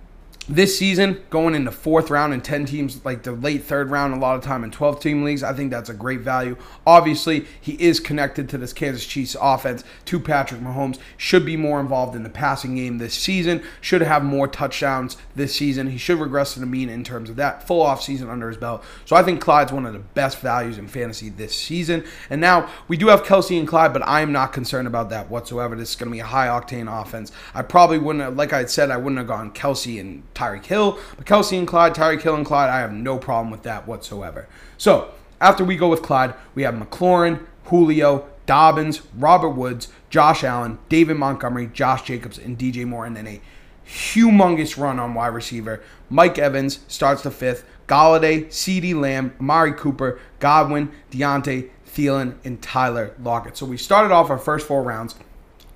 this 0.48 0.78
season, 0.78 1.22
going 1.30 1.54
in 1.54 1.64
the 1.64 1.72
fourth 1.72 2.10
round 2.10 2.34
and 2.34 2.44
10 2.44 2.66
teams, 2.66 3.02
like 3.04 3.22
the 3.22 3.32
late 3.32 3.64
third 3.64 3.90
round, 3.90 4.12
a 4.12 4.18
lot 4.18 4.36
of 4.36 4.42
time 4.42 4.62
in 4.62 4.70
12 4.70 5.00
team 5.00 5.24
leagues, 5.24 5.42
I 5.42 5.54
think 5.54 5.70
that's 5.70 5.88
a 5.88 5.94
great 5.94 6.20
value. 6.20 6.56
Obviously, 6.86 7.46
he 7.58 7.72
is 7.74 7.98
connected 7.98 8.48
to 8.50 8.58
this 8.58 8.74
Kansas 8.74 9.06
Chiefs 9.06 9.36
offense, 9.40 9.84
to 10.04 10.20
Patrick 10.20 10.60
Mahomes. 10.60 10.98
Should 11.16 11.46
be 11.46 11.56
more 11.56 11.80
involved 11.80 12.14
in 12.14 12.24
the 12.24 12.28
passing 12.28 12.76
game 12.76 12.98
this 12.98 13.14
season, 13.14 13.62
should 13.80 14.02
have 14.02 14.22
more 14.22 14.46
touchdowns 14.46 15.16
this 15.34 15.54
season. 15.54 15.88
He 15.88 15.98
should 15.98 16.18
regress 16.18 16.54
to 16.54 16.60
the 16.60 16.66
mean 16.66 16.90
in 16.90 17.04
terms 17.04 17.30
of 17.30 17.36
that 17.36 17.66
full 17.66 17.80
off 17.80 18.02
season 18.02 18.28
under 18.28 18.48
his 18.48 18.58
belt. 18.58 18.84
So 19.06 19.16
I 19.16 19.22
think 19.22 19.40
Clyde's 19.40 19.72
one 19.72 19.86
of 19.86 19.94
the 19.94 19.98
best 19.98 20.40
values 20.40 20.76
in 20.76 20.88
fantasy 20.88 21.30
this 21.30 21.54
season. 21.54 22.04
And 22.28 22.40
now 22.40 22.68
we 22.86 22.98
do 22.98 23.08
have 23.08 23.22
Kelce 23.22 23.58
and 23.58 23.66
Clyde, 23.66 23.94
but 23.94 24.06
I 24.06 24.20
am 24.20 24.32
not 24.32 24.52
concerned 24.52 24.88
about 24.88 25.08
that 25.08 25.30
whatsoever. 25.30 25.74
This 25.74 25.90
is 25.90 25.96
going 25.96 26.10
to 26.10 26.14
be 26.14 26.20
a 26.20 26.26
high 26.26 26.48
octane 26.48 26.90
offense. 27.00 27.32
I 27.54 27.62
probably 27.62 27.98
wouldn't 27.98 28.22
have, 28.22 28.36
like 28.36 28.52
I 28.52 28.66
said, 28.66 28.90
I 28.90 28.98
wouldn't 28.98 29.18
have 29.18 29.26
gone 29.26 29.50
Kelce 29.52 29.98
and 29.98 30.22
Tyreek 30.34 30.64
Hill. 30.64 30.98
But 31.16 31.26
Kelce 31.26 31.56
and 31.58 31.66
Clyde, 31.66 31.94
Tyreek 31.94 32.22
Hill 32.22 32.34
and 32.34 32.46
Clyde, 32.46 32.70
I 32.70 32.80
have 32.80 32.92
no 32.92 33.18
problem 33.18 33.50
with 33.50 33.62
that 33.62 33.86
whatsoever. 33.86 34.46
So 34.78 35.12
after 35.40 35.64
we 35.64 35.76
go 35.76 35.88
with 35.88 36.02
Clyde, 36.02 36.34
we 36.54 36.62
have 36.62 36.74
McLaurin, 36.74 37.44
Julio, 37.64 38.28
Dobbins, 38.46 39.02
Robert 39.16 39.50
Woods, 39.50 39.88
Josh 40.10 40.44
Allen, 40.44 40.78
David 40.88 41.16
Montgomery, 41.16 41.68
Josh 41.68 42.02
Jacobs, 42.02 42.38
and 42.38 42.58
DJ 42.58 42.86
Moore, 42.86 43.06
and 43.06 43.16
then 43.16 43.26
a 43.26 43.40
humongous 43.86 44.78
run 44.78 44.98
on 44.98 45.14
wide 45.14 45.28
receiver. 45.28 45.82
Mike 46.10 46.38
Evans 46.38 46.80
starts 46.88 47.22
the 47.22 47.30
fifth. 47.30 47.64
Golladay, 47.86 48.46
CeeDee 48.46 48.94
Lamb, 48.98 49.34
Amari 49.38 49.72
Cooper, 49.72 50.18
Godwin, 50.40 50.90
Diontae, 51.10 51.68
Thielen, 51.86 52.36
and 52.44 52.60
Tyler 52.62 53.14
Lockett. 53.22 53.56
So 53.56 53.66
we 53.66 53.76
started 53.76 54.12
off 54.12 54.30
our 54.30 54.38
first 54.38 54.66
four 54.66 54.82
rounds 54.82 55.14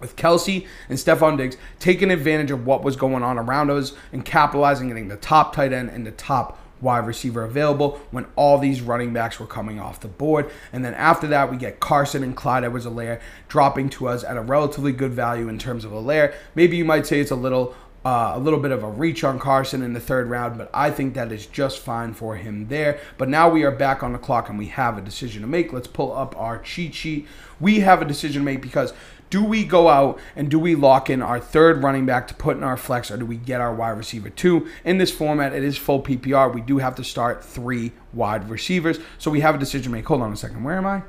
with 0.00 0.16
Kelce 0.16 0.66
and 0.88 0.98
Stefon 0.98 1.36
Diggs 1.36 1.56
taking 1.78 2.10
advantage 2.10 2.50
of 2.50 2.66
what 2.66 2.82
was 2.82 2.96
going 2.96 3.22
on 3.22 3.38
around 3.38 3.70
us 3.70 3.92
and 4.12 4.24
capitalizing, 4.24 4.88
getting 4.88 5.08
the 5.08 5.16
top 5.16 5.54
tight 5.54 5.72
end 5.72 5.90
and 5.90 6.06
the 6.06 6.12
top 6.12 6.58
wide 6.80 7.06
receiver 7.06 7.42
available 7.42 8.00
when 8.10 8.26
all 8.36 8.58
these 8.58 8.80
running 8.80 9.12
backs 9.12 9.40
were 9.40 9.46
coming 9.46 9.80
off 9.80 10.00
the 10.00 10.08
board. 10.08 10.50
And 10.72 10.84
then 10.84 10.94
after 10.94 11.26
that, 11.28 11.50
we 11.50 11.56
get 11.56 11.80
Carson 11.80 12.22
and 12.22 12.36
Clyde 12.36 12.64
Edwards 12.64 12.86
Helaire 12.86 13.20
dropping 13.48 13.90
to 13.90 14.08
us 14.08 14.24
at 14.24 14.36
a 14.36 14.40
relatively 14.40 14.92
good 14.92 15.12
value 15.12 15.48
in 15.48 15.58
terms 15.58 15.84
of 15.84 15.92
Helaire. 15.92 16.34
Maybe 16.54 16.76
you 16.76 16.84
might 16.84 17.06
say 17.06 17.20
it's 17.20 17.30
a 17.30 17.36
little 17.36 17.74
uh, 18.04 18.32
a 18.36 18.38
little 18.38 18.60
bit 18.60 18.70
of 18.70 18.82
a 18.82 18.88
reach 18.88 19.24
on 19.24 19.38
Carson 19.38 19.82
in 19.82 19.92
the 19.92 20.00
third 20.00 20.30
round, 20.30 20.56
but 20.56 20.70
I 20.72 20.90
think 20.90 21.14
that 21.14 21.32
is 21.32 21.46
just 21.46 21.80
fine 21.80 22.14
for 22.14 22.36
him 22.36 22.68
there. 22.68 23.00
But 23.18 23.28
now 23.28 23.50
we 23.50 23.64
are 23.64 23.72
back 23.72 24.02
on 24.02 24.12
the 24.12 24.18
clock 24.18 24.48
and 24.48 24.56
we 24.56 24.68
have 24.68 24.96
a 24.96 25.02
decision 25.02 25.42
to 25.42 25.48
make. 25.48 25.72
Let's 25.72 25.88
pull 25.88 26.16
up 26.16 26.34
our 26.38 26.58
cheat 26.58 26.94
sheet. 26.94 27.26
We 27.60 27.80
have 27.80 28.00
a 28.00 28.06
decision 28.06 28.42
to 28.42 28.46
make 28.46 28.62
because 28.62 28.94
do 29.30 29.44
we 29.44 29.64
go 29.64 29.88
out 29.88 30.18
and 30.36 30.50
do 30.50 30.58
we 30.58 30.74
lock 30.74 31.10
in 31.10 31.22
our 31.22 31.38
third 31.38 31.82
running 31.82 32.06
back 32.06 32.28
to 32.28 32.34
put 32.34 32.56
in 32.56 32.62
our 32.62 32.76
flex, 32.76 33.10
or 33.10 33.16
do 33.16 33.26
we 33.26 33.36
get 33.36 33.60
our 33.60 33.74
wide 33.74 33.90
receiver 33.90 34.30
two? 34.30 34.68
In 34.84 34.98
this 34.98 35.10
format, 35.10 35.52
it 35.52 35.62
is 35.62 35.76
full 35.76 36.02
PPR. 36.02 36.52
We 36.52 36.60
do 36.60 36.78
have 36.78 36.94
to 36.96 37.04
start 37.04 37.44
three 37.44 37.92
wide 38.12 38.48
receivers. 38.48 38.98
So 39.18 39.30
we 39.30 39.40
have 39.40 39.54
a 39.54 39.58
decision 39.58 39.84
to 39.84 39.90
make. 39.90 40.06
Hold 40.06 40.22
on 40.22 40.32
a 40.32 40.36
second. 40.36 40.64
Where 40.64 40.76
am 40.76 40.86
I? 40.86 41.02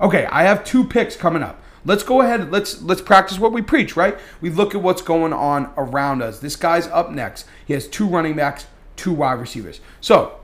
Okay, 0.00 0.26
I 0.26 0.44
have 0.44 0.64
two 0.64 0.84
picks 0.84 1.16
coming 1.16 1.42
up. 1.42 1.60
Let's 1.84 2.02
go 2.02 2.22
ahead. 2.22 2.50
Let's 2.50 2.82
let's 2.82 3.02
practice 3.02 3.38
what 3.38 3.52
we 3.52 3.62
preach, 3.62 3.96
right? 3.96 4.18
We 4.40 4.50
look 4.50 4.74
at 4.74 4.82
what's 4.82 5.02
going 5.02 5.32
on 5.32 5.72
around 5.76 6.22
us. 6.22 6.40
This 6.40 6.56
guy's 6.56 6.86
up 6.88 7.10
next. 7.10 7.46
He 7.66 7.74
has 7.74 7.86
two 7.86 8.06
running 8.06 8.36
backs, 8.36 8.66
two 8.96 9.12
wide 9.12 9.40
receivers. 9.40 9.80
So 10.00 10.38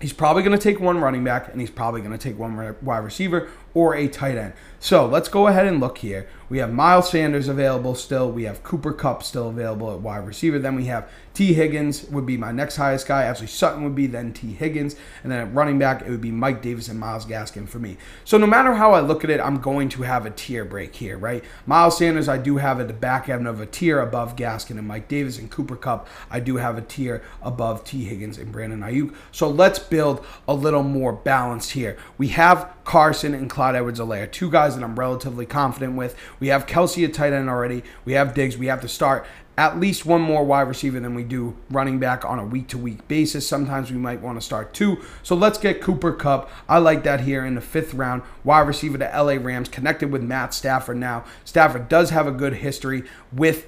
He's 0.00 0.12
probably 0.12 0.44
going 0.44 0.56
to 0.56 0.62
take 0.62 0.78
one 0.78 1.00
running 1.00 1.24
back 1.24 1.48
and 1.48 1.60
he's 1.60 1.70
probably 1.70 2.00
going 2.00 2.12
to 2.12 2.18
take 2.18 2.38
one 2.38 2.76
wide 2.82 2.98
receiver 2.98 3.48
or 3.74 3.94
a 3.94 4.08
tight 4.08 4.36
end. 4.36 4.52
So 4.80 5.06
let's 5.06 5.28
go 5.28 5.48
ahead 5.48 5.66
and 5.66 5.80
look 5.80 5.98
here. 5.98 6.28
We 6.48 6.58
have 6.58 6.72
Miles 6.72 7.10
Sanders 7.10 7.48
available 7.48 7.94
still. 7.94 8.30
We 8.30 8.44
have 8.44 8.62
Cooper 8.62 8.92
Kupp 8.92 9.22
still 9.22 9.48
available 9.48 9.92
at 9.92 10.00
wide 10.00 10.26
receiver. 10.26 10.58
Then 10.58 10.76
we 10.76 10.86
have 10.86 11.10
T. 11.34 11.52
Higgins 11.52 12.04
would 12.04 12.24
be 12.24 12.36
my 12.36 12.52
next 12.52 12.76
highest 12.76 13.06
guy. 13.06 13.24
Actually, 13.24 13.48
Sutton 13.48 13.84
would 13.84 13.94
be 13.94 14.06
then 14.06 14.32
T. 14.32 14.52
Higgins. 14.52 14.96
And 15.22 15.30
then 15.30 15.40
at 15.40 15.54
running 15.54 15.78
back, 15.78 16.02
it 16.02 16.10
would 16.10 16.20
be 16.22 16.30
Mike 16.30 16.62
Davis 16.62 16.88
and 16.88 16.98
Miles 16.98 17.26
Gaskin 17.26 17.68
for 17.68 17.78
me. 17.78 17.98
So 18.24 18.38
no 18.38 18.46
matter 18.46 18.74
how 18.74 18.92
I 18.92 19.00
look 19.00 19.24
at 19.24 19.30
it, 19.30 19.40
I'm 19.40 19.60
going 19.60 19.88
to 19.90 20.02
have 20.02 20.24
a 20.24 20.30
tier 20.30 20.64
break 20.64 20.96
here, 20.96 21.18
right? 21.18 21.44
Miles 21.66 21.98
Sanders, 21.98 22.28
I 22.28 22.38
do 22.38 22.56
have 22.56 22.80
at 22.80 22.88
the 22.88 22.94
back 22.94 23.28
end 23.28 23.46
of 23.46 23.60
a 23.60 23.66
tier 23.66 24.00
above 24.00 24.36
Gaskin 24.36 24.78
and 24.78 24.88
Mike 24.88 25.08
Davis 25.08 25.38
and 25.38 25.50
Cooper 25.50 25.76
Kupp. 25.76 26.08
I 26.30 26.40
do 26.40 26.56
have 26.56 26.78
a 26.78 26.82
tier 26.82 27.22
above 27.42 27.84
T. 27.84 28.04
Higgins 28.04 28.38
and 28.38 28.50
Brandon 28.50 28.80
Aiyuk. 28.80 29.14
So 29.32 29.50
let's 29.50 29.78
build 29.78 30.24
a 30.46 30.54
little 30.54 30.82
more 30.82 31.12
balance 31.12 31.70
here. 31.70 31.98
We 32.16 32.28
have 32.28 32.72
Carson 32.84 33.34
and 33.34 33.50
Clyde 33.58 33.74
Edwards-Helaire, 33.74 34.30
two 34.30 34.52
guys 34.52 34.76
that 34.76 34.84
I'm 34.84 34.96
relatively 34.96 35.44
confident 35.44 35.96
with. 35.96 36.14
We 36.38 36.46
have 36.46 36.64
Kelce 36.66 37.04
at 37.04 37.12
tight 37.12 37.32
end 37.32 37.50
already. 37.50 37.82
We 38.04 38.12
have 38.12 38.32
Diggs. 38.32 38.56
We 38.56 38.66
have 38.66 38.80
to 38.82 38.88
start 38.88 39.26
at 39.56 39.80
least 39.80 40.06
one 40.06 40.20
more 40.20 40.44
wide 40.44 40.68
receiver 40.68 41.00
than 41.00 41.16
we 41.16 41.24
do 41.24 41.56
running 41.68 41.98
back 41.98 42.24
on 42.24 42.38
a 42.38 42.44
week 42.44 42.68
to 42.68 42.78
week 42.78 43.08
basis. 43.08 43.48
Sometimes 43.48 43.90
we 43.90 43.98
might 43.98 44.20
want 44.20 44.38
to 44.38 44.46
start 44.46 44.72
two. 44.74 45.02
So 45.24 45.34
let's 45.34 45.58
get 45.58 45.80
Cooper 45.80 46.12
Kupp. 46.12 46.48
I 46.68 46.78
like 46.78 47.02
that 47.02 47.22
here 47.22 47.44
in 47.44 47.56
the 47.56 47.60
fifth 47.60 47.94
round. 47.94 48.22
Wide 48.44 48.60
receiver 48.60 48.96
to 48.96 49.06
LA 49.06 49.32
Rams, 49.32 49.68
connected 49.68 50.12
with 50.12 50.22
Matt 50.22 50.54
Stafford 50.54 50.98
now. 50.98 51.24
Stafford 51.44 51.88
does 51.88 52.10
have 52.10 52.28
a 52.28 52.30
good 52.30 52.54
history 52.54 53.02
with 53.32 53.66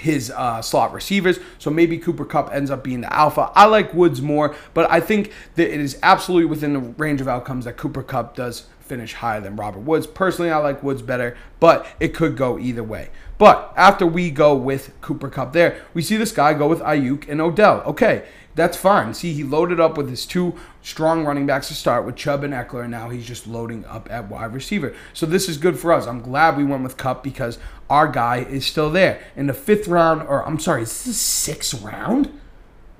his 0.00 0.32
uh, 0.32 0.60
slot 0.60 0.92
receivers. 0.92 1.38
So 1.60 1.70
maybe 1.70 1.96
Cooper 1.96 2.24
Kupp 2.24 2.52
ends 2.52 2.72
up 2.72 2.82
being 2.82 3.02
the 3.02 3.12
alpha. 3.14 3.52
I 3.54 3.66
like 3.66 3.94
Woods 3.94 4.20
more, 4.20 4.56
but 4.74 4.90
I 4.90 4.98
think 4.98 5.32
that 5.54 5.72
it 5.72 5.78
is 5.78 5.96
absolutely 6.02 6.46
within 6.46 6.72
the 6.72 6.80
range 6.80 7.20
of 7.20 7.28
outcomes 7.28 7.66
that 7.66 7.76
Cooper 7.76 8.02
Kupp 8.02 8.34
does 8.34 8.66
finish 8.92 9.14
higher 9.14 9.40
than 9.40 9.56
Robert 9.56 9.80
Woods. 9.80 10.06
Personally, 10.06 10.50
I 10.50 10.58
like 10.58 10.82
Woods 10.82 11.00
better, 11.00 11.34
but 11.60 11.86
it 11.98 12.12
could 12.12 12.36
go 12.36 12.58
either 12.58 12.84
way. 12.84 13.08
But 13.38 13.72
after 13.74 14.04
we 14.06 14.30
go 14.30 14.54
with 14.54 14.92
Cooper 15.00 15.30
Kupp 15.30 15.54
there, 15.54 15.80
we 15.94 16.02
see 16.02 16.18
this 16.18 16.30
guy 16.30 16.52
go 16.52 16.68
with 16.68 16.80
Aiyuk 16.80 17.26
and 17.26 17.40
Odell. 17.40 17.80
Okay, 17.86 18.26
that's 18.54 18.76
fine. 18.76 19.14
See, 19.14 19.32
he 19.32 19.44
loaded 19.44 19.80
up 19.80 19.96
with 19.96 20.10
his 20.10 20.26
two 20.26 20.56
strong 20.82 21.24
running 21.24 21.46
backs 21.46 21.68
to 21.68 21.74
start 21.74 22.04
with 22.04 22.16
Chubb 22.16 22.44
and 22.44 22.52
Ekeler, 22.52 22.82
and 22.82 22.90
now 22.90 23.08
he's 23.08 23.26
just 23.26 23.46
loading 23.46 23.86
up 23.86 24.10
at 24.10 24.28
wide 24.28 24.52
receiver. 24.52 24.94
So 25.14 25.24
this 25.24 25.48
is 25.48 25.56
good 25.56 25.78
for 25.78 25.90
us. 25.90 26.06
I'm 26.06 26.20
glad 26.20 26.58
we 26.58 26.64
went 26.64 26.82
with 26.82 26.98
Kupp 26.98 27.24
because 27.24 27.58
our 27.88 28.08
guy 28.08 28.40
is 28.40 28.66
still 28.66 28.90
there. 28.90 29.22
In 29.34 29.46
the 29.46 29.54
fifth 29.54 29.88
round, 29.88 30.20
or 30.28 30.46
I'm 30.46 30.58
sorry, 30.58 30.82
is 30.82 30.90
this 30.90 31.04
the 31.06 31.14
sixth 31.14 31.80
round? 31.80 32.38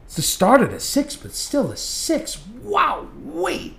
It's 0.06 0.16
the 0.16 0.22
start 0.22 0.62
of 0.62 0.70
the 0.70 0.80
sixth, 0.80 1.20
but 1.20 1.32
still 1.32 1.68
the 1.68 1.76
sixth. 1.76 2.42
Wow, 2.62 3.08
wait. 3.14 3.76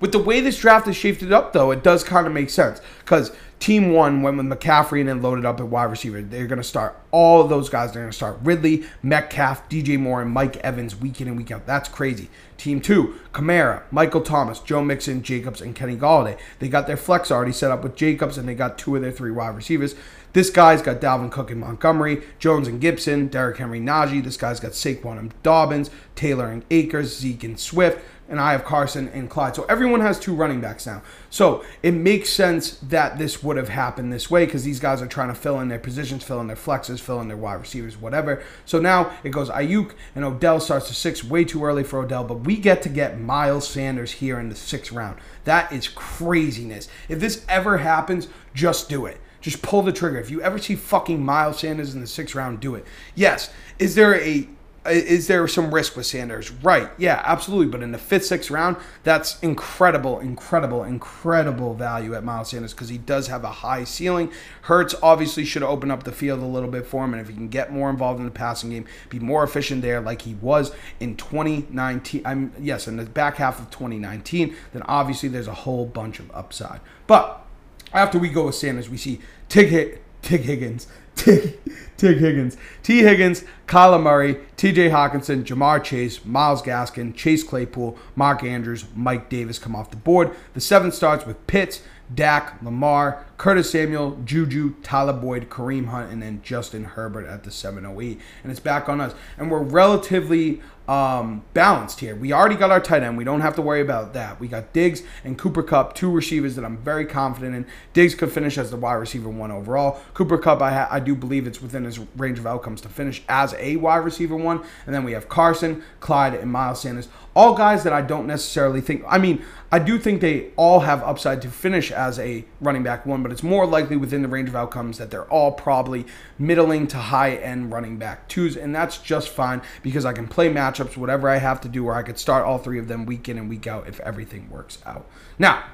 With 0.00 0.12
the 0.12 0.18
way 0.18 0.40
this 0.40 0.58
draft 0.58 0.88
is 0.88 0.96
shaped 0.96 1.22
up, 1.22 1.52
though, 1.52 1.70
it 1.70 1.82
does 1.82 2.02
kind 2.02 2.26
of 2.26 2.32
make 2.32 2.50
sense 2.50 2.80
because 3.00 3.32
Team 3.60 3.92
one 3.92 4.22
went 4.22 4.38
with 4.38 4.46
McCaffrey 4.46 5.00
and 5.00 5.08
then 5.10 5.20
loaded 5.20 5.44
up 5.44 5.60
at 5.60 5.66
wide 5.66 5.90
receiver. 5.90 6.22
They're 6.22 6.46
going 6.46 6.56
to 6.56 6.64
start 6.64 6.98
all 7.10 7.42
of 7.42 7.50
those 7.50 7.68
guys. 7.68 7.92
They're 7.92 8.02
going 8.02 8.10
to 8.10 8.16
start 8.16 8.38
Ridley, 8.42 8.84
Metcalf, 9.02 9.68
DJ 9.68 9.98
Moore, 9.98 10.22
and 10.22 10.30
Mike 10.30 10.56
Evans 10.58 10.96
week 10.96 11.20
in 11.20 11.28
and 11.28 11.36
week 11.36 11.50
out. 11.50 11.66
That's 11.66 11.86
crazy. 11.86 12.30
Team 12.56 12.80
two, 12.80 13.16
Kamara, 13.34 13.82
Michael 13.90 14.22
Thomas, 14.22 14.60
Joe 14.60 14.82
Mixon, 14.82 15.22
Jacobs, 15.22 15.60
and 15.60 15.76
Kenny 15.76 15.94
Golladay. 15.94 16.38
They 16.58 16.70
got 16.70 16.86
their 16.86 16.96
flex 16.96 17.30
already 17.30 17.52
set 17.52 17.70
up 17.70 17.82
with 17.82 17.96
Jacobs, 17.96 18.38
and 18.38 18.48
they 18.48 18.54
got 18.54 18.78
two 18.78 18.96
of 18.96 19.02
their 19.02 19.12
three 19.12 19.30
wide 19.30 19.54
receivers. 19.54 19.94
This 20.32 20.48
guy's 20.48 20.80
got 20.80 21.00
Dalvin 21.00 21.30
Cook 21.30 21.50
and 21.50 21.60
Montgomery, 21.60 22.22
Jones 22.38 22.66
and 22.66 22.80
Gibson, 22.80 23.26
Derrick 23.26 23.58
Henry, 23.58 23.80
Najee. 23.80 24.24
This 24.24 24.38
guy's 24.38 24.60
got 24.60 24.72
Saquon 24.72 25.18
and 25.18 25.42
Dobbins, 25.42 25.90
Taylor 26.14 26.46
and 26.46 26.64
Akers, 26.70 27.18
Zeke 27.18 27.44
and 27.44 27.60
Swift 27.60 28.02
and 28.30 28.40
I 28.40 28.52
have 28.52 28.64
Carson 28.64 29.08
and 29.08 29.28
Clyde. 29.28 29.56
So 29.56 29.64
everyone 29.64 30.00
has 30.00 30.18
two 30.18 30.34
running 30.34 30.60
backs 30.60 30.86
now. 30.86 31.02
So 31.28 31.64
it 31.82 31.90
makes 31.90 32.30
sense 32.30 32.76
that 32.76 33.18
this 33.18 33.42
would 33.42 33.56
have 33.56 33.68
happened 33.68 34.12
this 34.12 34.30
way 34.30 34.46
because 34.46 34.62
these 34.62 34.78
guys 34.80 35.02
are 35.02 35.06
trying 35.06 35.28
to 35.28 35.34
fill 35.34 35.60
in 35.60 35.68
their 35.68 35.80
positions, 35.80 36.22
fill 36.22 36.40
in 36.40 36.46
their 36.46 36.56
flexes, 36.56 37.00
fill 37.00 37.20
in 37.20 37.28
their 37.28 37.36
wide 37.36 37.60
receivers, 37.60 37.98
whatever. 37.98 38.42
So 38.64 38.80
now 38.80 39.12
it 39.24 39.30
goes 39.30 39.50
Aiyuk 39.50 39.92
and 40.14 40.24
Odell 40.24 40.60
starts 40.60 40.86
to 40.88 40.94
six, 40.94 41.24
way 41.24 41.44
too 41.44 41.64
early 41.64 41.82
for 41.82 41.98
Odell, 41.98 42.24
but 42.24 42.40
we 42.40 42.56
get 42.56 42.82
to 42.82 42.88
get 42.88 43.20
Miles 43.20 43.68
Sanders 43.68 44.12
here 44.12 44.38
in 44.38 44.48
the 44.48 44.54
sixth 44.54 44.92
round. 44.92 45.18
That 45.44 45.72
is 45.72 45.88
craziness. 45.88 46.88
If 47.08 47.18
this 47.18 47.44
ever 47.48 47.78
happens, 47.78 48.28
just 48.54 48.88
do 48.88 49.06
it. 49.06 49.20
Just 49.40 49.62
pull 49.62 49.82
the 49.82 49.92
trigger. 49.92 50.20
If 50.20 50.30
you 50.30 50.40
ever 50.42 50.58
see 50.58 50.76
fucking 50.76 51.24
Miles 51.24 51.58
Sanders 51.60 51.94
in 51.94 52.00
the 52.00 52.06
sixth 52.06 52.34
round, 52.34 52.60
do 52.60 52.76
it. 52.76 52.84
Yes. 53.16 53.50
Is 53.78 53.94
there 53.96 54.20
a 54.20 54.46
is 54.86 55.26
there 55.26 55.46
some 55.46 55.74
risk 55.74 55.94
with 55.94 56.06
Sanders? 56.06 56.50
Right. 56.50 56.88
Yeah, 56.96 57.20
absolutely. 57.24 57.66
But 57.66 57.82
in 57.82 57.92
the 57.92 57.98
fifth, 57.98 58.24
sixth 58.24 58.50
round, 58.50 58.76
that's 59.04 59.38
incredible, 59.40 60.20
incredible, 60.20 60.84
incredible 60.84 61.74
value 61.74 62.14
at 62.14 62.24
Miles 62.24 62.50
Sanders 62.50 62.72
because 62.72 62.88
he 62.88 62.96
does 62.96 63.26
have 63.26 63.44
a 63.44 63.50
high 63.50 63.84
ceiling. 63.84 64.32
Hurts 64.62 64.94
obviously 65.02 65.44
should 65.44 65.62
open 65.62 65.90
up 65.90 66.04
the 66.04 66.12
field 66.12 66.40
a 66.40 66.46
little 66.46 66.70
bit 66.70 66.86
for 66.86 67.04
him. 67.04 67.12
And 67.12 67.20
if 67.20 67.28
he 67.28 67.34
can 67.34 67.48
get 67.48 67.72
more 67.72 67.90
involved 67.90 68.20
in 68.20 68.24
the 68.24 68.30
passing 68.30 68.70
game, 68.70 68.86
be 69.10 69.18
more 69.18 69.44
efficient 69.44 69.82
there 69.82 70.00
like 70.00 70.22
he 70.22 70.34
was 70.34 70.72
in 70.98 71.16
2019, 71.16 72.22
I'm 72.24 72.52
yes, 72.58 72.88
in 72.88 72.96
the 72.96 73.04
back 73.04 73.36
half 73.36 73.60
of 73.60 73.70
2019, 73.70 74.56
then 74.72 74.82
obviously 74.82 75.28
there's 75.28 75.48
a 75.48 75.54
whole 75.54 75.84
bunch 75.84 76.20
of 76.20 76.30
upside. 76.32 76.80
But 77.06 77.44
after 77.92 78.18
we 78.18 78.30
go 78.30 78.46
with 78.46 78.54
Sanders, 78.54 78.88
we 78.88 78.96
see 78.96 79.20
Tig, 79.48 80.00
Tig 80.22 80.40
Higgins 80.42 80.86
Tig, 81.20 82.18
Higgins, 82.18 82.56
T. 82.82 83.00
Higgins, 83.00 83.44
Kyler 83.66 84.02
Murray, 84.02 84.38
T.J. 84.56 84.88
Hockenson, 84.88 85.44
Ja'Marr 85.44 85.84
Chase, 85.84 86.24
Miles 86.24 86.62
Gaskin, 86.62 87.14
Chase 87.14 87.44
Claypool, 87.44 87.98
Mark 88.16 88.42
Andrews, 88.42 88.86
Mike 88.94 89.28
Davis 89.28 89.58
come 89.58 89.76
off 89.76 89.90
the 89.90 89.96
board. 89.96 90.34
The 90.54 90.60
seven 90.60 90.92
starts 90.92 91.26
with 91.26 91.46
Pitts, 91.46 91.82
Dak, 92.12 92.62
Lamar, 92.62 93.26
Curtis 93.40 93.70
Samuel, 93.70 94.18
Juju, 94.22 94.74
Tyler 94.82 95.14
Boyd, 95.14 95.48
Kareem 95.48 95.86
Hunt, 95.86 96.12
and 96.12 96.20
then 96.20 96.42
Justin 96.42 96.84
Herbert 96.84 97.24
at 97.24 97.42
the 97.42 97.50
708. 97.50 98.20
And 98.42 98.52
it's 98.52 98.60
back 98.60 98.86
on 98.86 99.00
us. 99.00 99.14
And 99.38 99.50
we're 99.50 99.62
relatively 99.62 100.60
um, 100.90 101.44
balanced 101.54 102.00
here. 102.00 102.16
We 102.16 102.32
already 102.32 102.56
got 102.56 102.72
our 102.72 102.80
tight 102.80 103.04
end. 103.04 103.16
We 103.16 103.22
don't 103.22 103.42
have 103.42 103.54
to 103.54 103.62
worry 103.62 103.80
about 103.80 104.12
that. 104.14 104.40
We 104.40 104.48
got 104.48 104.72
Diggs 104.72 105.04
and 105.22 105.38
Cooper 105.38 105.62
Kupp, 105.62 105.94
two 105.94 106.10
receivers 106.10 106.56
that 106.56 106.64
I'm 106.64 106.78
very 106.78 107.06
confident 107.06 107.54
in. 107.54 107.66
Diggs 107.92 108.16
could 108.16 108.32
finish 108.32 108.58
as 108.58 108.72
the 108.72 108.76
wide 108.76 108.94
receiver 108.94 109.28
one 109.28 109.52
overall. 109.52 110.00
Cooper 110.14 110.36
Kupp, 110.36 110.60
I, 110.60 110.72
ha- 110.72 110.88
I 110.90 110.98
do 110.98 111.14
believe 111.14 111.46
it's 111.46 111.62
within 111.62 111.84
his 111.84 112.00
range 112.16 112.40
of 112.40 112.46
outcomes 112.46 112.80
to 112.80 112.88
finish 112.88 113.22
as 113.28 113.54
a 113.54 113.76
wide 113.76 113.98
receiver 113.98 114.34
one. 114.34 114.64
And 114.84 114.92
then 114.92 115.04
we 115.04 115.12
have 115.12 115.28
Carson, 115.28 115.84
Clyde, 116.00 116.34
and 116.34 116.50
Miles 116.50 116.80
Sanders. 116.80 117.08
All 117.36 117.54
guys 117.54 117.84
that 117.84 117.92
I 117.92 118.02
don't 118.02 118.26
necessarily 118.26 118.80
think. 118.80 119.04
I 119.06 119.18
mean, 119.18 119.44
I 119.70 119.78
do 119.78 119.96
think 119.96 120.20
they 120.20 120.50
all 120.56 120.80
have 120.80 121.04
upside 121.04 121.40
to 121.42 121.48
finish 121.48 121.92
as 121.92 122.18
a 122.18 122.44
running 122.60 122.82
back 122.82 123.06
one, 123.06 123.22
but 123.22 123.29
it's 123.32 123.42
more 123.42 123.66
likely 123.66 123.96
within 123.96 124.22
the 124.22 124.28
range 124.28 124.48
of 124.48 124.56
outcomes 124.56 124.98
that 124.98 125.10
they're 125.10 125.30
all 125.30 125.52
probably 125.52 126.06
middling 126.38 126.86
to 126.88 126.96
high 126.96 127.32
end 127.34 127.72
running 127.72 127.96
back 127.96 128.28
twos, 128.28 128.56
and 128.56 128.74
that's 128.74 128.98
just 128.98 129.28
fine 129.28 129.62
because 129.82 130.04
I 130.04 130.12
can 130.12 130.26
play 130.26 130.52
matchups, 130.52 130.96
whatever 130.96 131.28
I 131.28 131.36
have 131.36 131.60
to 131.62 131.68
do, 131.68 131.86
or 131.86 131.94
I 131.94 132.02
could 132.02 132.18
start 132.18 132.44
all 132.44 132.58
three 132.58 132.78
of 132.78 132.88
them 132.88 133.06
week 133.06 133.28
in 133.28 133.38
and 133.38 133.48
week 133.48 133.66
out 133.66 133.88
if 133.88 134.00
everything 134.00 134.48
works 134.50 134.78
out. 134.86 135.06
Now, 135.38 135.64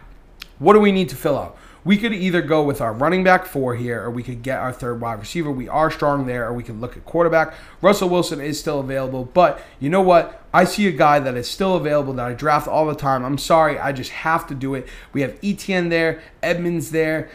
what 0.58 0.72
do 0.72 0.80
we 0.80 0.92
need 0.92 1.08
to 1.10 1.16
fill 1.16 1.38
out? 1.38 1.56
We 1.86 1.96
could 1.96 2.12
either 2.12 2.42
go 2.42 2.64
with 2.64 2.80
our 2.80 2.92
running 2.92 3.22
back 3.22 3.46
four 3.46 3.76
here, 3.76 4.02
or 4.02 4.10
we 4.10 4.24
could 4.24 4.42
get 4.42 4.58
our 4.58 4.72
third 4.72 5.00
wide 5.00 5.20
receiver. 5.20 5.52
We 5.52 5.68
are 5.68 5.88
strong 5.88 6.26
there, 6.26 6.44
or 6.46 6.52
we 6.52 6.64
could 6.64 6.80
look 6.80 6.96
at 6.96 7.04
quarterback. 7.04 7.54
Russell 7.80 8.08
Wilson 8.08 8.40
is 8.40 8.58
still 8.58 8.80
available, 8.80 9.24
but 9.24 9.62
you 9.78 9.88
know 9.88 10.02
what? 10.02 10.42
I 10.52 10.64
see 10.64 10.88
a 10.88 10.90
guy 10.92 11.20
that 11.20 11.36
is 11.36 11.48
still 11.48 11.76
available 11.76 12.12
that 12.14 12.26
I 12.26 12.32
draft 12.32 12.66
all 12.66 12.86
the 12.86 12.96
time. 12.96 13.24
I'm 13.24 13.38
sorry, 13.38 13.78
I 13.78 13.92
just 13.92 14.10
have 14.10 14.48
to 14.48 14.54
do 14.54 14.74
it. 14.74 14.88
We 15.12 15.20
have 15.20 15.38
Etienne 15.44 15.88
there, 15.88 16.20
Edmonds 16.42 16.90
there. 16.90 17.30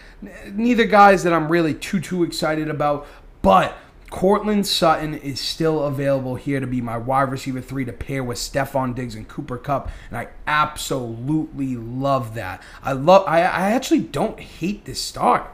Neither 0.51 0.84
guys 0.84 1.24
that 1.24 1.31
I'm 1.31 1.50
really 1.50 1.74
too 1.74 2.01
too 2.01 2.24
excited 2.24 2.70
about, 2.70 3.08
but 3.41 3.77
Courtland 4.12 4.68
Sutton 4.68 5.15
is 5.15 5.39
still 5.39 5.86
available 5.86 6.36
here 6.36 6.60
to 6.60 6.68
be 6.68 6.82
my 6.82 6.98
wide 6.98 7.32
receiver 7.32 7.62
three 7.62 7.86
to 7.86 7.94
pair 7.94 8.24
with 8.24 8.38
Stefon 8.38 8.94
Diggs 8.94 9.15
and 9.15 9.25
Cooper 9.25 9.58
Kupp, 9.58 9.89
and 10.10 10.18
I 10.18 10.27
absolutely 10.46 11.77
love 11.77 12.36
that. 12.36 12.62
I 12.84 12.91
love. 12.91 13.24
I, 13.25 13.39
I 13.39 13.72
actually 13.72 14.01
don't 14.01 14.39
hate 14.39 14.84
this 14.84 15.00
start. 15.01 15.50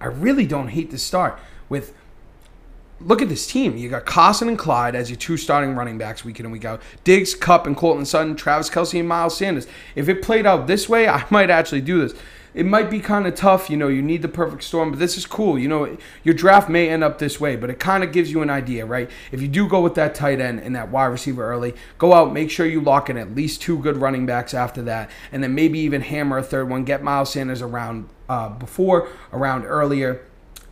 I 0.00 0.06
really 0.06 0.44
don't 0.44 0.68
hate 0.68 0.90
this 0.90 1.04
start 1.04 1.38
with. 1.68 1.94
Look 3.00 3.22
at 3.22 3.30
this 3.30 3.46
team. 3.46 3.78
You 3.78 3.88
got 3.88 4.04
Carson 4.04 4.48
and 4.48 4.58
Clyde 4.58 4.94
as 4.94 5.08
your 5.08 5.16
two 5.16 5.38
starting 5.38 5.74
running 5.74 5.96
backs 5.96 6.22
week 6.22 6.38
in 6.38 6.44
and 6.44 6.52
week 6.52 6.66
out. 6.66 6.82
Diggs, 7.02 7.34
Kupp, 7.34 7.66
and 7.66 7.74
Courtland 7.74 8.08
Sutton, 8.08 8.36
Travis 8.36 8.68
Kelce, 8.68 8.98
and 8.98 9.08
Miles 9.08 9.36
Sanders. 9.38 9.66
If 9.94 10.10
it 10.10 10.20
played 10.20 10.44
out 10.44 10.66
this 10.66 10.86
way, 10.86 11.08
I 11.08 11.24
might 11.30 11.48
actually 11.48 11.80
do 11.80 12.06
this 12.06 12.18
it 12.54 12.66
might 12.66 12.90
be 12.90 13.00
kind 13.00 13.26
of 13.26 13.34
tough. 13.34 13.70
You 13.70 13.76
know, 13.76 13.88
you 13.88 14.02
need 14.02 14.22
the 14.22 14.28
perfect 14.28 14.64
storm, 14.64 14.90
but 14.90 14.98
this 14.98 15.16
is 15.16 15.26
cool. 15.26 15.58
You 15.58 15.68
know, 15.68 15.96
your 16.24 16.34
draft 16.34 16.68
may 16.68 16.88
end 16.88 17.04
up 17.04 17.18
this 17.18 17.40
way, 17.40 17.56
but 17.56 17.70
it 17.70 17.78
kind 17.78 18.02
of 18.02 18.12
gives 18.12 18.30
you 18.30 18.42
an 18.42 18.50
idea, 18.50 18.86
right? 18.86 19.10
If 19.32 19.40
you 19.40 19.48
do 19.48 19.68
go 19.68 19.80
with 19.80 19.94
that 19.94 20.14
tight 20.14 20.40
end 20.40 20.60
and 20.60 20.74
that 20.74 20.90
wide 20.90 21.06
receiver 21.06 21.44
early, 21.44 21.74
go 21.98 22.12
out, 22.12 22.32
make 22.32 22.50
sure 22.50 22.66
you 22.66 22.80
lock 22.80 23.10
in 23.10 23.16
at 23.16 23.34
least 23.34 23.62
two 23.62 23.78
good 23.78 23.96
running 23.96 24.26
backs 24.26 24.54
after 24.54 24.82
that, 24.82 25.10
and 25.32 25.42
then 25.42 25.54
maybe 25.54 25.78
even 25.80 26.02
hammer 26.02 26.38
a 26.38 26.42
third 26.42 26.68
one. 26.68 26.84
Get 26.84 27.02
Miles 27.02 27.32
Sanders 27.32 27.62
around 27.62 28.08
uh, 28.28 28.48
before, 28.48 29.08
around 29.32 29.64
earlier 29.64 30.22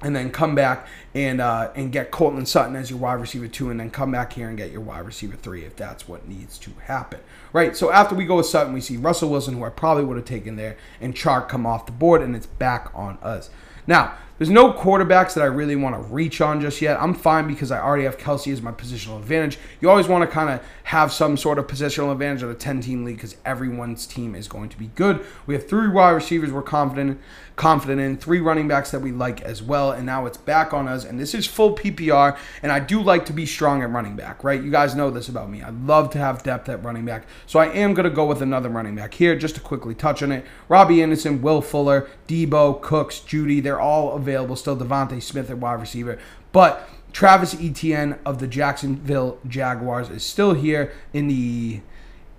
and 0.01 0.15
then 0.15 0.31
come 0.31 0.55
back 0.55 0.87
and 1.15 1.41
uh, 1.41 1.71
and 1.75 1.91
get 1.93 2.11
Courtland 2.11 2.49
Sutton 2.49 2.77
as 2.77 2.91
your 2.91 2.99
wide 2.99 3.15
receiver 3.15 3.49
two, 3.49 3.71
and 3.71 3.81
then 3.81 3.91
come 3.91 4.13
back 4.13 4.33
here 4.35 4.49
and 4.49 4.57
get 4.57 4.71
your 4.71 4.81
wide 4.81 5.05
receiver 5.05 5.37
three 5.37 5.65
if 5.65 5.77
that's 5.77 6.07
what 6.07 6.29
needs 6.29 6.59
to 6.59 6.71
happen. 6.85 7.21
Right. 7.53 7.77
So 7.77 7.91
after 7.91 8.15
we 8.15 8.25
go 8.25 8.37
with 8.37 8.47
Sutton, 8.47 8.73
we 8.73 8.81
see 8.81 8.97
Russell 8.97 9.31
Wilson, 9.31 9.55
who 9.55 9.65
I 9.65 9.71
probably 9.71 10.05
would 10.05 10.17
have 10.17 10.27
taken 10.27 10.57
there, 10.57 10.77
and 11.01 11.15
Chark 11.15 11.49
come 11.49 11.67
off 11.67 11.87
the 11.87 11.93
board, 11.93 12.23
and 12.23 12.37
it's 12.37 12.47
back 12.47 12.91
on 12.95 13.19
us. 13.23 13.51
Now, 13.87 14.15
there's 14.39 14.51
no 14.51 14.73
quarterbacks 14.73 15.35
that 15.35 15.43
I 15.43 15.47
really 15.47 15.75
want 15.75 15.97
to 15.97 16.01
reach 16.01 16.41
on 16.41 16.61
just 16.61 16.81
yet. 16.81 17.01
I'm 17.01 17.13
fine 17.13 17.49
because 17.49 17.73
I 17.73 17.81
already 17.81 18.05
have 18.05 18.19
Kelce 18.19 18.53
as 18.53 18.63
my 18.63 18.71
positional 18.71 19.19
advantage. 19.19 19.59
You 19.81 19.91
always 19.91 20.07
want 20.07 20.23
to 20.23 20.33
kind 20.33 20.49
of 20.49 20.65
have 20.85 21.13
some 21.13 21.37
sort 21.37 21.59
of 21.59 21.67
positional 21.67 22.13
advantage 22.13 22.45
at 22.45 22.49
a 22.49 22.55
10 22.55 22.81
team 22.81 23.05
league 23.05 23.17
because 23.17 23.37
everyone's 23.45 24.07
team 24.07 24.37
is 24.37 24.47
going 24.47 24.69
to 24.69 24.79
be 24.79 24.91
good. 24.95 25.25
We 25.47 25.55
have 25.55 25.69
three 25.69 25.89
wide 25.89 26.11
receivers 26.11 26.53
we're 26.53 26.63
confident 26.63 27.21
confident 27.59 28.01
in, 28.01 28.17
three 28.17 28.39
running 28.39 28.69
backs 28.69 28.93
that 28.93 29.01
we 29.01 29.11
like 29.11 29.43
as 29.43 29.61
well, 29.61 29.91
and 29.91 30.07
now 30.07 30.27
it's 30.27 30.39
back 30.39 30.73
on 30.73 30.87
us. 30.87 31.05
And 31.05 31.19
this 31.19 31.35
is 31.35 31.45
full 31.45 31.75
PPR, 31.75 32.39
and 32.63 32.71
I 32.71 32.79
do 32.79 33.03
like 33.03 33.27
to 33.27 33.33
be 33.33 33.47
strong 33.47 33.83
at 33.83 33.91
running 33.91 34.15
back, 34.15 34.45
right? 34.45 34.63
You 34.63 34.71
guys 34.71 34.95
know 34.95 35.11
this 35.11 35.29
about 35.29 35.51
me. 35.51 35.61
I 35.61 35.71
love 35.71 36.11
to 36.11 36.19
have 36.19 36.45
depth 36.45 36.69
at 36.69 36.85
running 36.85 37.05
back, 37.05 37.27
so 37.47 37.59
I 37.59 37.67
am 37.67 37.95
going 37.95 38.05
to 38.05 38.15
go 38.15 38.25
with 38.27 38.41
another 38.41 38.69
running 38.69 38.95
back 38.95 39.15
here. 39.15 39.37
Just 39.37 39.57
to 39.57 39.61
quickly 39.61 39.97
touch 39.97 40.23
on 40.23 40.31
it, 40.31 40.47
Robbie 40.69 41.03
Anderson, 41.03 41.43
Will 41.43 41.61
Fuller, 41.61 42.09
Deebo, 42.29 42.81
Cooks, 42.81 43.19
Jeudy, 43.19 43.61
they're 43.61 43.81
all 43.81 44.13
available 44.13 44.28
still. 44.57 44.77
DeVonta 44.77 45.23
Smith 45.23 45.51
at 45.51 45.59
wide 45.59 45.81
receiver, 45.81 46.19
but 46.53 46.89
Travis 47.13 47.55
Etienne 47.61 48.19
of 48.25 48.39
the 48.39 48.47
Jacksonville 48.47 49.39
Jaguars 49.47 50.11
is 50.11 50.25
still 50.25 50.55
here 50.55 50.93
in 51.13 51.29
the 51.29 51.81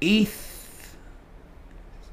eighth 0.02 0.59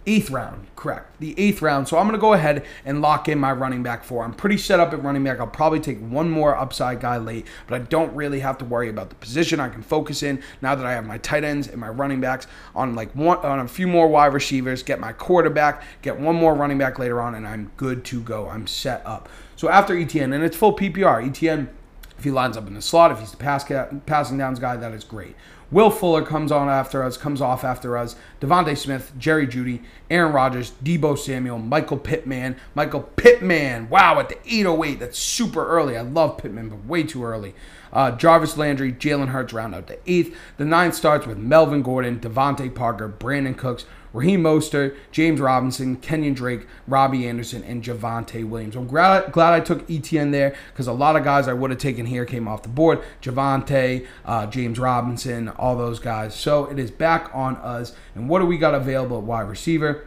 eighth 0.07 0.31
round, 0.31 0.67
correct. 0.77 1.19
The 1.19 1.35
eighth 1.39 1.61
round. 1.61 1.89
So 1.89 1.99
I'm 1.99 2.07
going 2.07 2.17
to 2.17 2.21
go 2.21 2.33
ahead 2.33 2.65
and 2.85 3.01
lock 3.01 3.29
in 3.29 3.39
my 3.39 3.53
running 3.53 3.83
back 3.83 4.05
four. 4.05 4.25
I'm 4.25 4.33
pretty 4.33 4.57
set 4.57 4.79
up 4.79 4.93
at 4.93 5.03
running 5.03 5.25
back. 5.25 5.41
I'll 5.41 5.47
probably 5.47 5.81
take 5.81 5.99
one 6.01 6.31
more 6.31 6.57
upside 6.57 7.01
guy 7.01 7.17
late, 7.17 7.47
but 7.67 7.81
I 7.81 7.85
don't 7.85 8.15
really 8.15 8.41
have 8.41 8.57
to 8.59 8.65
worry 8.65 8.89
about 8.89 9.11
the 9.11 9.17
position. 9.17 9.59
I 9.59 9.69
can 9.69 9.83
focus 9.83 10.23
in 10.23 10.43
now 10.63 10.75
that 10.75 10.87
I 10.87 10.93
have 10.93 11.05
my 11.05 11.19
tight 11.19 11.45
ends 11.45 11.67
and 11.69 11.81
my 11.81 11.89
running 11.89 12.21
backs 12.21 12.47
on 12.75 12.95
like 12.95 13.13
one 13.15 13.39
on 13.39 13.59
a 13.61 13.69
few 13.69 13.89
more 13.89 14.09
wide 14.09 14.33
receivers, 14.33 14.83
get 14.83 15.01
my 15.01 15.13
quarterback, 15.13 15.83
get 16.03 16.19
one 16.19 16.37
more 16.37 16.55
running 16.55 16.79
back 16.79 16.99
later 16.99 17.21
on, 17.21 17.35
and 17.35 17.47
I'm 17.47 17.73
good 17.77 18.05
to 18.07 18.21
go. 18.21 18.49
I'm 18.49 18.67
set 18.67 19.05
up. 19.05 19.29
So 19.57 19.69
after 19.69 19.97
Etienne, 19.97 20.33
and 20.33 20.45
it's 20.45 20.57
full 20.57 20.77
PPR. 20.77 21.27
Etienne, 21.27 21.71
if 22.19 22.25
he 22.25 22.31
lines 22.31 22.57
up 22.57 22.67
in 22.67 22.75
the 22.75 22.83
slot, 22.83 23.11
if 23.13 23.21
he's 23.21 23.31
the 23.31 23.37
pass 23.37 23.65
passing 24.07 24.39
downs 24.39 24.59
guy, 24.59 24.77
that 24.77 24.93
is 24.93 25.05
great. 25.05 25.37
Will 25.71 25.91
Fuller 25.91 26.23
comes 26.23 26.53
on 26.53 26.69
after 26.69 27.03
us, 27.03 27.17
comes 27.17 27.41
off 27.41 27.65
after 27.65 27.99
us. 27.99 28.15
DeVonta 28.41 28.79
Smith, 28.79 29.13
Jerry 29.19 29.49
Jeudy, 29.49 29.83
Aaron 30.09 30.33
Rodgers, 30.33 30.73
Deebo 30.83 31.19
Samuel, 31.19 31.59
Michael 31.59 31.99
Pittman. 31.99 32.57
Michael 32.77 33.03
Pittman. 33.03 33.89
Wow, 33.89 34.21
at 34.21 34.29
the 34.29 34.39
808. 34.47 35.01
That's 35.01 35.19
super 35.19 35.67
early. 35.67 35.97
I 35.97 36.03
love 36.03 36.39
Pittman, 36.39 36.69
but 36.69 36.85
way 36.85 37.03
too 37.03 37.25
early. 37.25 37.53
Uh, 37.93 38.13
Jarvis 38.13 38.57
Landry, 38.57 38.93
Jalen 38.93 39.29
Hurts 39.29 39.53
round 39.53 39.75
out 39.75 39.89
the 39.89 39.99
eighth. 40.07 40.37
The 40.57 40.65
ninth 40.65 40.95
starts 40.95 41.27
with 41.27 41.39
Melvin 41.39 41.83
Gordon, 41.83 42.21
DeVante 42.21 42.73
Parker, 42.73 43.09
Brandin 43.09 43.57
Cooks, 43.57 43.87
Raheem 44.13 44.43
Mostert, 44.43 44.97
James 45.11 45.41
Robinson, 45.41 45.97
Kenyon 45.97 46.35
Drake, 46.35 46.67
Robbie 46.87 47.27
Anderson, 47.27 47.63
and 47.65 47.83
Javonte 47.83 48.49
Williams. 48.49 48.77
I'm 48.77 48.87
glad, 48.87 49.33
glad 49.33 49.55
I 49.55 49.61
took 49.61 49.91
Etienne 49.91 50.31
there 50.31 50.55
because 50.73 50.87
a 50.87 50.93
lot 50.93 51.17
of 51.17 51.25
guys 51.25 51.49
I 51.49 51.53
would 51.53 51.71
have 51.71 51.81
taken 51.81 52.07
here 52.07 52.25
came 52.25 52.49
off 52.49 52.63
the 52.63 52.69
board. 52.69 53.01
Javonte, 53.23 54.07
uh, 54.25 54.47
James 54.47 54.79
Robinson, 54.79 55.49
all 55.51 55.77
those 55.77 55.99
guys. 55.99 56.35
So 56.35 56.67
it 56.67 56.79
is 56.79 56.91
back 56.91 57.31
on 57.35 57.57
us. 57.57 57.95
And 58.15 58.29
what 58.29 58.41
do 58.41 58.47
we 58.47 58.59
got 58.59 58.75
available 58.75 59.19
at 59.19 59.25
wide 59.25 59.49
receiver? 59.49 60.07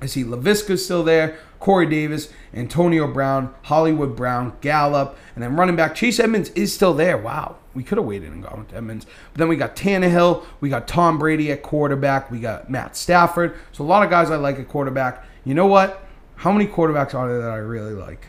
I 0.00 0.06
see 0.06 0.22
Laviska 0.22 0.78
still 0.78 1.02
there, 1.02 1.38
Corey 1.64 1.86
Davis, 1.86 2.30
Antonio 2.52 3.10
Brown, 3.10 3.54
Hollywood 3.62 4.14
Brown, 4.14 4.52
Gallup, 4.60 5.16
and 5.34 5.42
then 5.42 5.56
running 5.56 5.76
back 5.76 5.94
Chase 5.94 6.20
Edmonds 6.20 6.50
is 6.50 6.74
still 6.74 6.92
there. 6.92 7.16
Wow 7.16 7.56
we 7.74 7.82
could 7.82 7.98
have 7.98 8.06
waited 8.06 8.30
and 8.30 8.42
gone 8.42 8.60
with 8.60 8.74
Edmonds. 8.74 9.06
But 9.32 9.38
then 9.38 9.48
we 9.48 9.56
got 9.56 9.76
Tannehill, 9.76 10.44
we 10.60 10.68
got 10.68 10.86
Tom 10.86 11.18
Brady 11.18 11.50
at 11.50 11.62
quarterback, 11.62 12.30
we 12.30 12.38
got 12.40 12.70
Matt 12.70 12.96
Stafford. 12.96 13.56
So 13.72 13.82
a 13.82 13.86
lot 13.86 14.04
of 14.04 14.10
guys 14.10 14.30
I 14.30 14.36
like 14.36 14.58
at 14.58 14.68
quarterback. 14.68 15.24
You 15.44 15.54
know 15.54 15.66
what? 15.66 16.06
How 16.36 16.52
many 16.52 16.66
quarterbacks 16.66 17.14
are 17.14 17.28
there 17.28 17.42
that 17.42 17.50
I 17.50 17.56
really 17.56 17.94
like? 17.94 18.26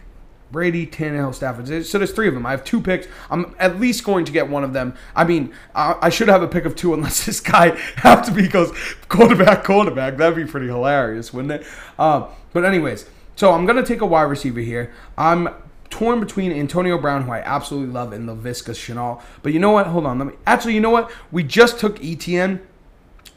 Brady, 0.51 0.87
Tannehill, 0.87 1.33
Stafford. 1.33 1.85
So 1.85 1.97
there's 1.97 2.11
three 2.11 2.27
of 2.27 2.33
them. 2.33 2.45
I 2.45 2.51
have 2.51 2.63
two 2.63 2.79
picks. 2.79 3.07
I'm 3.29 3.55
at 3.59 3.79
least 3.79 4.03
going 4.03 4.25
to 4.25 4.31
get 4.31 4.49
one 4.49 4.63
of 4.63 4.73
them. 4.73 4.95
I 5.15 5.25
mean, 5.25 5.53
I 5.73 6.09
should 6.09 6.27
have 6.27 6.43
a 6.43 6.47
pick 6.47 6.65
of 6.65 6.75
two 6.75 6.93
unless 6.93 7.25
this 7.25 7.41
guy 7.41 7.77
have 7.97 8.25
to 8.25 8.31
be 8.31 8.47
goes 8.47 8.71
quarterback, 9.09 9.63
quarterback. 9.63 10.17
That'd 10.17 10.35
be 10.35 10.49
pretty 10.49 10.67
hilarious, 10.67 11.33
wouldn't 11.33 11.61
it? 11.61 11.67
Uh, 11.99 12.27
but 12.53 12.63
anyways, 12.63 13.09
so 13.35 13.51
I'm 13.51 13.65
gonna 13.65 13.85
take 13.85 14.01
a 14.01 14.05
wide 14.05 14.23
receiver 14.23 14.59
here. 14.59 14.93
I'm 15.17 15.49
torn 15.89 16.19
between 16.19 16.51
Antonio 16.51 16.97
Brown, 16.97 17.23
who 17.23 17.31
I 17.31 17.39
absolutely 17.39 17.93
love, 17.93 18.11
and 18.11 18.27
Laviska 18.27 18.71
Shenault. 18.73 19.21
But 19.43 19.53
you 19.53 19.59
know 19.59 19.71
what? 19.71 19.87
Hold 19.87 20.05
on. 20.05 20.19
Let 20.19 20.27
me 20.27 20.33
actually. 20.45 20.73
You 20.73 20.81
know 20.81 20.89
what? 20.89 21.11
We 21.31 21.43
just 21.43 21.79
took 21.79 22.03
Etienne. 22.03 22.61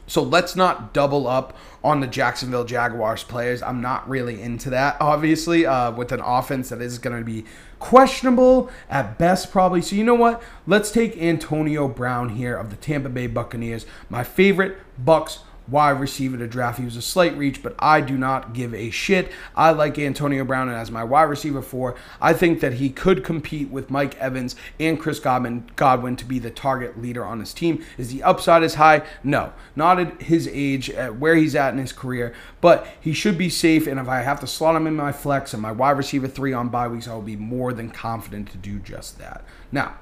So 0.07 0.23
let's 0.23 0.55
not 0.55 0.91
double 0.91 1.27
up 1.27 1.55
on 1.83 1.99
the 1.99 2.07
Jacksonville 2.07 2.65
Jaguars 2.65 3.23
players. 3.23 3.61
I'm 3.61 3.79
not 3.79 4.09
really 4.09 4.41
into 4.41 4.71
that, 4.71 4.97
obviously, 4.99 5.67
uh, 5.67 5.91
with 5.91 6.11
an 6.11 6.19
offense 6.19 6.69
that 6.69 6.81
is 6.81 6.97
going 6.97 7.17
to 7.17 7.23
be 7.23 7.45
questionable 7.77 8.71
at 8.89 9.19
best, 9.19 9.51
probably. 9.51 9.83
So, 9.83 9.95
you 9.95 10.03
know 10.03 10.15
what? 10.15 10.41
Let's 10.65 10.89
take 10.89 11.15
Antonio 11.17 11.87
Brown 11.87 12.29
here 12.29 12.57
of 12.57 12.71
the 12.71 12.75
Tampa 12.75 13.09
Bay 13.09 13.27
Buccaneers, 13.27 13.85
my 14.09 14.23
favorite 14.23 14.77
Bucks 14.97 15.39
wide 15.69 15.99
receiver 15.99 16.37
to 16.37 16.47
draft. 16.47 16.79
He 16.79 16.85
was 16.85 16.95
a 16.95 17.01
slight 17.01 17.37
reach, 17.37 17.61
but 17.61 17.75
I 17.79 18.01
do 18.01 18.17
not 18.17 18.53
give 18.53 18.73
a 18.73 18.89
shit. 18.89 19.31
I 19.55 19.71
like 19.71 19.97
Antonio 19.99 20.43
Brown 20.43 20.69
as 20.69 20.91
my 20.91 21.03
wide 21.03 21.23
receiver 21.23 21.61
four. 21.61 21.95
I 22.21 22.33
think 22.33 22.59
that 22.61 22.73
he 22.73 22.89
could 22.89 23.23
compete 23.23 23.69
with 23.69 23.89
Mike 23.89 24.15
Evans 24.17 24.55
and 24.79 24.99
Chris 24.99 25.19
Godwin, 25.19 25.69
Godwin 25.75 26.15
to 26.17 26.25
be 26.25 26.39
the 26.39 26.51
target 26.51 27.01
leader 27.01 27.23
on 27.23 27.39
his 27.39 27.53
team. 27.53 27.83
Is 27.97 28.11
the 28.11 28.23
upside 28.23 28.63
as 28.63 28.75
high? 28.75 29.03
No, 29.23 29.53
not 29.75 29.99
at 29.99 30.21
his 30.21 30.47
age, 30.51 30.89
at 30.89 31.17
where 31.17 31.35
he's 31.35 31.55
at 31.55 31.73
in 31.73 31.79
his 31.79 31.93
career, 31.93 32.33
but 32.61 32.87
he 32.99 33.13
should 33.13 33.37
be 33.37 33.49
safe. 33.49 33.87
And 33.87 33.99
if 33.99 34.07
I 34.07 34.21
have 34.21 34.39
to 34.41 34.47
slot 34.47 34.75
him 34.75 34.87
in 34.87 34.95
my 34.95 35.11
flex 35.11 35.53
and 35.53 35.61
my 35.61 35.71
wide 35.71 35.97
receiver 35.97 36.27
three 36.27 36.53
on 36.53 36.69
bye 36.69 36.87
weeks, 36.87 37.07
I 37.07 37.13
will 37.13 37.21
be 37.21 37.35
more 37.35 37.73
than 37.73 37.89
confident 37.89 38.51
to 38.51 38.57
do 38.57 38.79
just 38.79 39.17
that. 39.19 39.43
Now, 39.71 39.95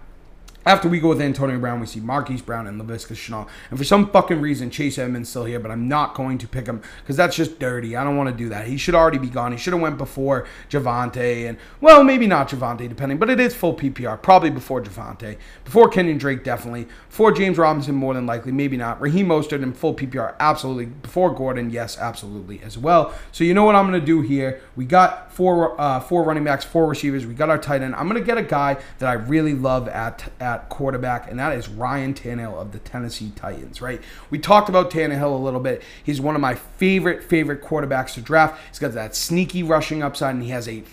after 0.67 0.89
we 0.89 0.99
go 0.99 1.07
with 1.07 1.21
Antonio 1.21 1.57
Brown, 1.57 1.79
we 1.79 1.85
see 1.85 2.01
Marquise 2.01 2.41
Brown 2.41 2.67
and 2.67 2.79
Laviska 2.79 3.15
Shenault. 3.15 3.47
And 3.69 3.79
for 3.79 3.85
some 3.85 4.09
fucking 4.09 4.41
reason, 4.41 4.69
Chase 4.69 4.97
Edmonds 4.97 5.29
still 5.29 5.45
here, 5.45 5.61
but 5.61 5.71
I'm 5.71 5.87
not 5.87 6.13
going 6.13 6.37
to 6.39 6.47
pick 6.47 6.65
him 6.65 6.81
because 7.01 7.15
that's 7.15 7.37
just 7.37 7.57
dirty. 7.57 7.95
I 7.95 8.03
don't 8.03 8.17
want 8.17 8.29
to 8.29 8.35
do 8.35 8.49
that. 8.49 8.67
He 8.67 8.75
should 8.75 8.93
already 8.93 9.17
be 9.17 9.29
gone. 9.29 9.53
He 9.53 9.57
should 9.57 9.71
have 9.71 9.81
went 9.81 9.97
before 9.97 10.45
Javonte 10.69 11.47
and 11.47 11.57
well, 11.79 12.03
maybe 12.03 12.27
not 12.27 12.49
Javonte, 12.49 12.89
depending, 12.89 13.17
but 13.17 13.29
it 13.29 13.39
is 13.39 13.55
full 13.55 13.75
PPR. 13.75 14.21
Probably 14.21 14.49
before 14.49 14.81
Javonte. 14.81 15.37
Before 15.63 15.87
Kenyon 15.87 16.17
Drake, 16.17 16.43
definitely. 16.43 16.87
Before 17.07 17.31
James 17.31 17.57
Robinson, 17.57 17.95
more 17.95 18.13
than 18.13 18.25
likely. 18.25 18.51
Maybe 18.51 18.75
not. 18.75 18.99
Raheem 18.99 19.27
Mostert 19.27 19.63
in 19.63 19.71
full 19.71 19.93
PPR, 19.93 20.35
absolutely. 20.41 20.87
Before 20.87 21.33
Gordon, 21.33 21.69
yes, 21.69 21.97
absolutely 21.97 22.61
as 22.61 22.77
well. 22.77 23.13
So 23.31 23.45
you 23.45 23.53
know 23.53 23.63
what 23.63 23.75
I'm 23.75 23.87
going 23.87 24.01
to 24.01 24.05
do 24.05 24.19
here? 24.19 24.61
We 24.75 24.83
got 24.83 25.31
four 25.31 25.79
uh, 25.79 26.01
four 26.01 26.23
running 26.23 26.43
backs, 26.43 26.65
four 26.65 26.87
receivers. 26.87 27.25
We 27.25 27.35
got 27.35 27.49
our 27.49 27.57
tight 27.57 27.81
end. 27.81 27.95
I'm 27.95 28.09
going 28.09 28.19
to 28.19 28.25
get 28.25 28.37
a 28.37 28.43
guy 28.43 28.77
that 28.99 29.07
I 29.07 29.13
really 29.13 29.53
love 29.53 29.87
at 29.87 30.29
at 30.41 30.56
quarterback, 30.69 31.29
and 31.29 31.39
that 31.39 31.53
is 31.53 31.69
Ryan 31.69 32.13
Tannehill 32.13 32.59
of 32.59 32.71
the 32.71 32.79
Tennessee 32.79 33.31
Titans, 33.35 33.81
right? 33.81 34.01
We 34.29 34.39
talked 34.39 34.69
about 34.69 34.91
Tannehill 34.91 35.33
a 35.33 35.43
little 35.43 35.59
bit. 35.59 35.81
He's 36.03 36.19
one 36.19 36.35
of 36.35 36.41
my 36.41 36.55
favorite, 36.55 37.23
favorite 37.23 37.61
quarterbacks 37.61 38.13
to 38.15 38.21
draft. 38.21 38.59
He's 38.69 38.79
got 38.79 38.93
that 38.93 39.15
sneaky 39.15 39.63
rushing 39.63 40.03
upside, 40.03 40.35
and 40.35 40.43
he 40.43 40.49
has 40.49 40.67
a 40.67 40.83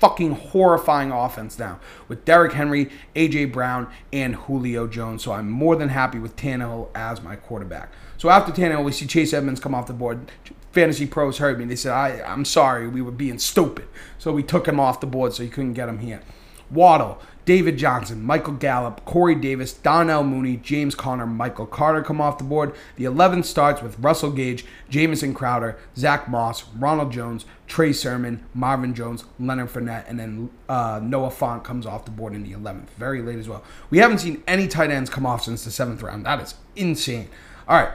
fucking 0.00 0.32
horrifying 0.32 1.12
offense 1.12 1.58
now 1.58 1.78
with 2.08 2.24
Derrick 2.24 2.54
Henry, 2.54 2.90
AJ 3.14 3.52
Brown, 3.52 3.86
and 4.12 4.34
Julio 4.34 4.86
Jones. 4.86 5.22
So 5.22 5.32
I'm 5.32 5.50
more 5.50 5.76
than 5.76 5.90
happy 5.90 6.18
with 6.18 6.36
Tannehill 6.36 6.88
as 6.94 7.22
my 7.22 7.36
quarterback. 7.36 7.92
So 8.16 8.30
after 8.30 8.50
Tannehill, 8.50 8.84
we 8.84 8.92
see 8.92 9.06
Chase 9.06 9.32
Edmonds 9.32 9.60
come 9.60 9.74
off 9.74 9.86
the 9.86 9.92
board. 9.92 10.32
Fantasy 10.72 11.06
pros 11.06 11.38
heard 11.38 11.58
me. 11.58 11.66
They 11.66 11.76
said, 11.76 11.92
I, 11.92 12.22
I'm 12.22 12.44
sorry, 12.44 12.88
we 12.88 13.02
were 13.02 13.10
being 13.10 13.38
stupid. 13.38 13.86
So 14.18 14.32
we 14.32 14.42
took 14.42 14.66
him 14.66 14.80
off 14.80 15.00
the 15.00 15.06
board 15.06 15.34
so 15.34 15.42
you 15.42 15.50
couldn't 15.50 15.74
get 15.74 15.88
him 15.88 15.98
here. 15.98 16.22
Waddle, 16.70 17.20
David 17.44 17.78
Johnson, 17.78 18.22
Michael 18.22 18.54
Gallup, 18.54 19.04
Corey 19.04 19.34
Davis, 19.34 19.72
Darnell 19.72 20.22
Mooney, 20.24 20.56
James 20.56 20.94
Conner, 20.94 21.26
Michael 21.26 21.66
Carter 21.66 22.02
come 22.02 22.20
off 22.20 22.38
the 22.38 22.44
board. 22.44 22.74
The 22.96 23.04
11 23.04 23.42
starts 23.44 23.82
with 23.82 23.98
Russell 23.98 24.30
Gage, 24.30 24.64
Jamison 24.88 25.34
Crowder, 25.34 25.78
Zach 25.96 26.28
Moss, 26.28 26.64
Ronald 26.76 27.12
Jones, 27.12 27.44
Trey 27.66 27.92
Sermon, 27.92 28.44
Marvin 28.54 28.94
Jones, 28.94 29.24
Leonard 29.38 29.70
Fournette, 29.70 30.04
and 30.08 30.18
then 30.18 30.50
uh, 30.68 31.00
Noah 31.02 31.30
Fant 31.30 31.64
comes 31.64 31.86
off 31.86 32.04
the 32.04 32.10
board 32.10 32.34
in 32.34 32.42
the 32.42 32.52
11th. 32.52 32.90
Very 32.98 33.22
late 33.22 33.38
as 33.38 33.48
well. 33.48 33.62
We 33.90 33.98
haven't 33.98 34.18
seen 34.18 34.42
any 34.46 34.68
tight 34.68 34.90
ends 34.90 35.10
come 35.10 35.26
off 35.26 35.44
since 35.44 35.64
the 35.64 35.70
7th 35.70 36.02
round. 36.02 36.26
That 36.26 36.40
is 36.40 36.54
insane. 36.76 37.28
All 37.68 37.78
right. 37.78 37.94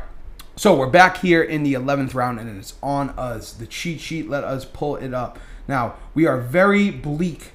So 0.57 0.73
we're 0.73 0.89
back 0.89 1.17
here 1.17 1.43
in 1.43 1.63
the 1.63 1.73
11th 1.73 2.13
round, 2.13 2.39
and 2.39 2.57
it's 2.57 2.75
on 2.81 3.09
us. 3.11 3.51
The 3.51 3.67
cheat 3.67 3.99
sheet, 3.99 4.29
let 4.29 4.45
us 4.45 4.63
pull 4.63 4.95
it 4.95 5.13
up. 5.13 5.37
Now, 5.67 5.95
we 6.13 6.25
are 6.25 6.39
very 6.39 6.89
bleak 6.91 7.51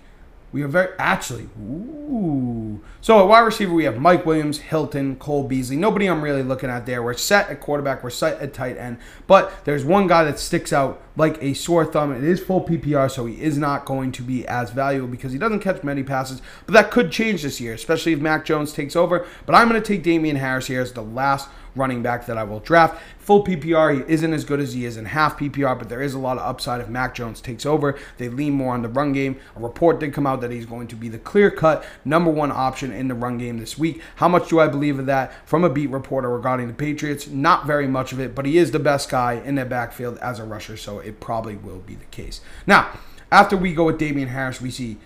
We 0.52 0.62
are 0.62 0.68
very 0.68 0.88
actually. 0.98 1.48
Ooh. 1.60 2.80
So 3.00 3.20
at 3.20 3.28
wide 3.28 3.40
receiver, 3.40 3.72
we 3.72 3.84
have 3.84 3.98
Mike 3.98 4.26
Williams, 4.26 4.58
Hilton, 4.58 5.16
Cole 5.16 5.44
Beasley. 5.44 5.76
Nobody 5.76 6.06
I'm 6.06 6.22
really 6.22 6.42
looking 6.42 6.68
at 6.68 6.86
there. 6.86 7.02
We're 7.02 7.14
set 7.14 7.48
at 7.48 7.60
quarterback. 7.60 8.02
We're 8.02 8.10
set 8.10 8.40
at 8.40 8.52
tight 8.52 8.76
end. 8.76 8.98
But 9.26 9.64
there's 9.64 9.84
one 9.84 10.08
guy 10.08 10.24
that 10.24 10.38
sticks 10.40 10.72
out 10.72 11.00
like 11.16 11.40
a 11.42 11.54
sore 11.54 11.86
thumb. 11.86 12.12
It 12.12 12.24
is 12.24 12.40
full 12.40 12.62
PPR, 12.62 13.10
so 13.10 13.26
he 13.26 13.40
is 13.40 13.56
not 13.58 13.84
going 13.84 14.10
to 14.12 14.22
be 14.22 14.46
as 14.46 14.70
valuable 14.70 15.08
because 15.08 15.32
he 15.32 15.38
doesn't 15.38 15.60
catch 15.60 15.84
many 15.84 16.02
passes. 16.02 16.42
But 16.66 16.74
that 16.74 16.90
could 16.90 17.12
change 17.12 17.42
this 17.42 17.60
year, 17.60 17.74
especially 17.74 18.12
if 18.12 18.20
Mac 18.20 18.44
Jones 18.44 18.72
takes 18.72 18.96
over. 18.96 19.26
But 19.46 19.54
I'm 19.54 19.68
going 19.68 19.80
to 19.80 19.86
take 19.86 20.02
Damien 20.02 20.36
Harris 20.36 20.66
here 20.66 20.80
as 20.80 20.92
the 20.92 21.02
last 21.02 21.48
running 21.74 22.02
back 22.02 22.26
that 22.26 22.38
I 22.38 22.44
will 22.44 22.60
draft. 22.60 23.00
Full 23.18 23.44
PPR, 23.44 23.94
he 23.94 24.12
isn't 24.12 24.32
as 24.32 24.44
good 24.44 24.60
as 24.60 24.72
he 24.72 24.84
is 24.84 24.96
in 24.96 25.04
half 25.04 25.38
PPR, 25.38 25.78
but 25.78 25.88
there 25.88 26.02
is 26.02 26.14
a 26.14 26.18
lot 26.18 26.38
of 26.38 26.44
upside 26.44 26.80
if 26.80 26.88
Mac 26.88 27.14
Jones 27.14 27.40
takes 27.40 27.64
over. 27.64 27.98
They 28.18 28.28
lean 28.28 28.54
more 28.54 28.74
on 28.74 28.82
the 28.82 28.88
run 28.88 29.12
game. 29.12 29.38
A 29.56 29.60
report 29.60 30.00
did 30.00 30.12
come 30.12 30.26
out 30.26 30.40
that 30.40 30.50
he's 30.50 30.66
going 30.66 30.88
to 30.88 30.96
be 30.96 31.08
the 31.08 31.18
clear 31.18 31.50
cut 31.50 31.84
number 32.04 32.30
one 32.30 32.50
option 32.50 32.92
in 32.92 33.08
the 33.08 33.14
run 33.14 33.38
game 33.38 33.58
this 33.58 33.78
week. 33.78 34.02
How 34.16 34.28
much 34.28 34.48
do 34.48 34.58
I 34.58 34.68
believe 34.68 34.98
of 34.98 35.06
that 35.06 35.32
from 35.48 35.64
a 35.64 35.70
beat 35.70 35.90
reporter 35.90 36.28
regarding 36.28 36.68
the 36.68 36.74
Patriots? 36.74 37.28
Not 37.28 37.66
very 37.66 37.86
much 37.86 38.12
of 38.12 38.20
it, 38.20 38.34
but 38.34 38.46
he 38.46 38.58
is 38.58 38.72
the 38.72 38.78
best 38.78 39.10
guy 39.10 39.34
in 39.34 39.54
their 39.54 39.64
backfield 39.64 40.18
as 40.18 40.38
a 40.38 40.44
rusher, 40.44 40.76
so 40.76 40.98
it 40.98 41.20
probably 41.20 41.56
will 41.56 41.78
be 41.78 41.94
the 41.94 42.04
case. 42.06 42.40
Now, 42.66 42.98
after 43.30 43.56
we 43.56 43.74
go 43.74 43.84
with 43.84 43.98
Damien 43.98 44.28
Harris, 44.28 44.60
we 44.60 44.70
see 44.70 44.98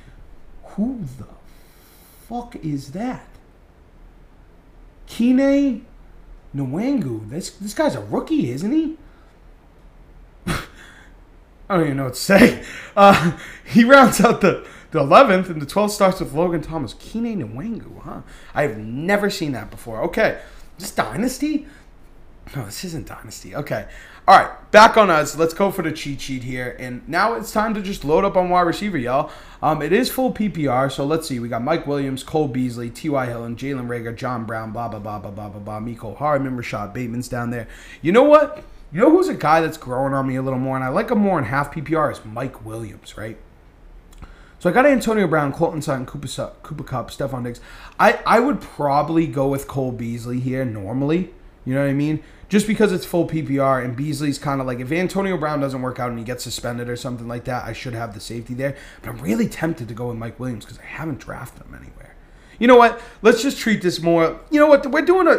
who 0.63 1.05
the 1.19 1.27
fuck 2.27 2.57
is 2.57 2.93
that? 2.93 3.29
Kene 5.07 5.83
Nwangwu. 6.55 7.29
This 7.31 7.51
this 7.51 7.75
guy's 7.75 7.95
a 7.95 8.01
rookie, 8.01 8.51
isn't 8.51 8.73
he? 8.73 8.97
I 10.47 10.57
don't 11.69 11.85
even 11.85 11.97
know 11.97 12.05
what 12.05 12.15
to 12.15 12.21
say. 12.21 12.65
Uh, 12.97 13.37
he 13.65 13.83
rounds 13.83 14.21
out 14.21 14.41
the, 14.41 14.65
the 14.93 15.01
11th, 15.01 15.51
and 15.51 15.61
the 15.61 15.67
12th 15.67 15.91
starts 15.91 16.21
with 16.21 16.33
Logan 16.33 16.63
Thomas. 16.63 16.95
Kene 16.95 17.37
Nwangwu, 17.37 18.03
huh? 18.03 18.21
I 18.55 18.63
have 18.63 18.79
never 18.79 19.31
seen 19.31 19.51
that 19.51 19.69
before. 19.69 20.01
Okay. 20.03 20.41
This 20.79 20.93
Dynasty? 20.93 21.67
No, 22.55 22.67
this 22.67 22.85
isn't 22.85 23.09
Dynasty. 23.09 23.57
Okay. 23.57 23.87
All 24.27 24.39
right, 24.39 24.73
back 24.73 24.97
on 24.97 25.11
us. 25.11 25.37
Let's 25.37 25.53
go 25.53 25.71
for 25.71 25.83
the 25.83 25.93
cheat 25.93 26.19
sheet 26.19 26.45
here. 26.45 26.75
And 26.79 27.07
now 27.07 27.35
it's 27.35 27.53
time 27.53 27.75
to 27.75 27.83
just 27.83 28.07
load 28.07 28.25
up 28.25 28.39
on 28.39 28.49
wide 28.49 28.63
receiver, 28.63 28.97
y'all. 28.97 29.31
Um, 29.63 29.83
it 29.83 29.93
is 29.93 30.11
full 30.11 30.33
PPR, 30.33 30.91
so 30.91 31.05
let's 31.05 31.29
see. 31.29 31.39
We 31.39 31.51
got 31.51 31.63
Mike 31.63 31.87
Williams, 31.87 32.23
Cole 32.23 32.49
Beasley, 32.49 32.89
T.Y. 32.89 33.27
Hill, 33.27 33.45
and 33.45 33.59
Jalen 33.59 33.87
Reagor, 33.87 34.17
John 34.17 34.47
Brown, 34.47 34.73
blah, 34.73 34.89
blah, 34.89 34.99
blah, 34.99 35.19
blah, 35.19 35.31
blah, 35.31 35.51
blah, 35.51 35.61
blah. 35.61 35.79
Mecole 35.79 36.17
Hardman, 36.17 36.57
Rashod 36.57 36.95
Bateman's 36.95 37.29
down 37.29 37.51
there. 37.51 37.69
You 38.01 38.13
know 38.13 38.23
what? 38.23 38.65
You 38.93 39.01
know 39.01 39.11
who's 39.11 39.29
a 39.29 39.35
guy 39.35 39.61
that's 39.61 39.77
growing 39.77 40.15
on 40.15 40.27
me 40.27 40.37
a 40.37 40.43
little 40.43 40.59
more, 40.59 40.77
and 40.77 40.85
I 40.85 40.89
like 40.89 41.11
him 41.11 41.19
more 41.19 41.39
in 41.39 41.45
half 41.45 41.75
PPR, 41.75 42.11
is 42.11 42.25
Mike 42.25 42.65
Williams, 42.65 43.19
right? 43.19 43.37
So 44.59 44.71
I 44.71 44.73
got 44.73 44.87
Antonio 44.87 45.27
Brown, 45.27 45.53
Courtland 45.53 45.85
Sutton, 45.85 46.07
Cooper, 46.07 46.29
Cooper 46.63 46.85
Kupp, 46.85 47.11
Stefon 47.11 47.45
Diggs. 47.45 47.61
I, 48.01 48.21
I 48.27 48.41
would 48.41 48.63
probably 48.63 49.27
go 49.27 49.49
with 49.49 49.69
Cole 49.69 49.93
Beasley 49.93 50.41
here 50.41 50.65
normally. 50.65 51.35
You 51.65 51.75
know 51.75 51.81
what 51.81 51.91
I 51.91 51.95
mean? 51.95 52.23
just 52.55 52.69
because 52.69 52.93
it's 52.93 53.05
full 53.05 53.27
PPR 53.27 53.85
and 53.85 53.97
Beasley's 53.97 54.39
kind 54.39 54.61
of 54.61 54.67
like 54.67 54.79
if 54.79 54.93
Antonio 54.93 55.37
Brown 55.37 55.61
doesn't 55.61 55.83
work 55.83 55.99
out 55.99 56.11
and 56.11 56.19
he 56.19 56.25
gets 56.25 56.45
suspended 56.45 56.89
or 56.89 56.95
something 56.97 57.27
like 57.27 57.45
that, 57.45 57.65
I 57.65 57.73
should 57.73 57.95
have 57.95 58.15
the 58.15 58.21
safety 58.21 58.55
there. 58.55 58.77
But 59.03 59.11
I'm 59.11 59.19
really 59.19 59.49
tempted 59.49 59.89
to 59.89 59.95
go 59.95 60.09
with 60.09 60.19
Mike 60.19 60.39
Williams 60.39 60.65
because 60.65 60.79
I 60.79 60.85
haven't 60.85 61.19
drafted 61.19 61.67
him 61.67 61.75
anywhere. 61.75 62.15
You 62.61 62.69
know 62.69 62.77
what? 62.77 63.01
Let's 63.23 63.43
just 63.43 63.59
treat 63.59 63.83
this 63.83 64.01
more. 64.01 64.41
You 64.53 64.61
know 64.61 64.69
what? 64.69 64.87
We're 64.87 65.05
doing 65.05 65.27
a. 65.27 65.35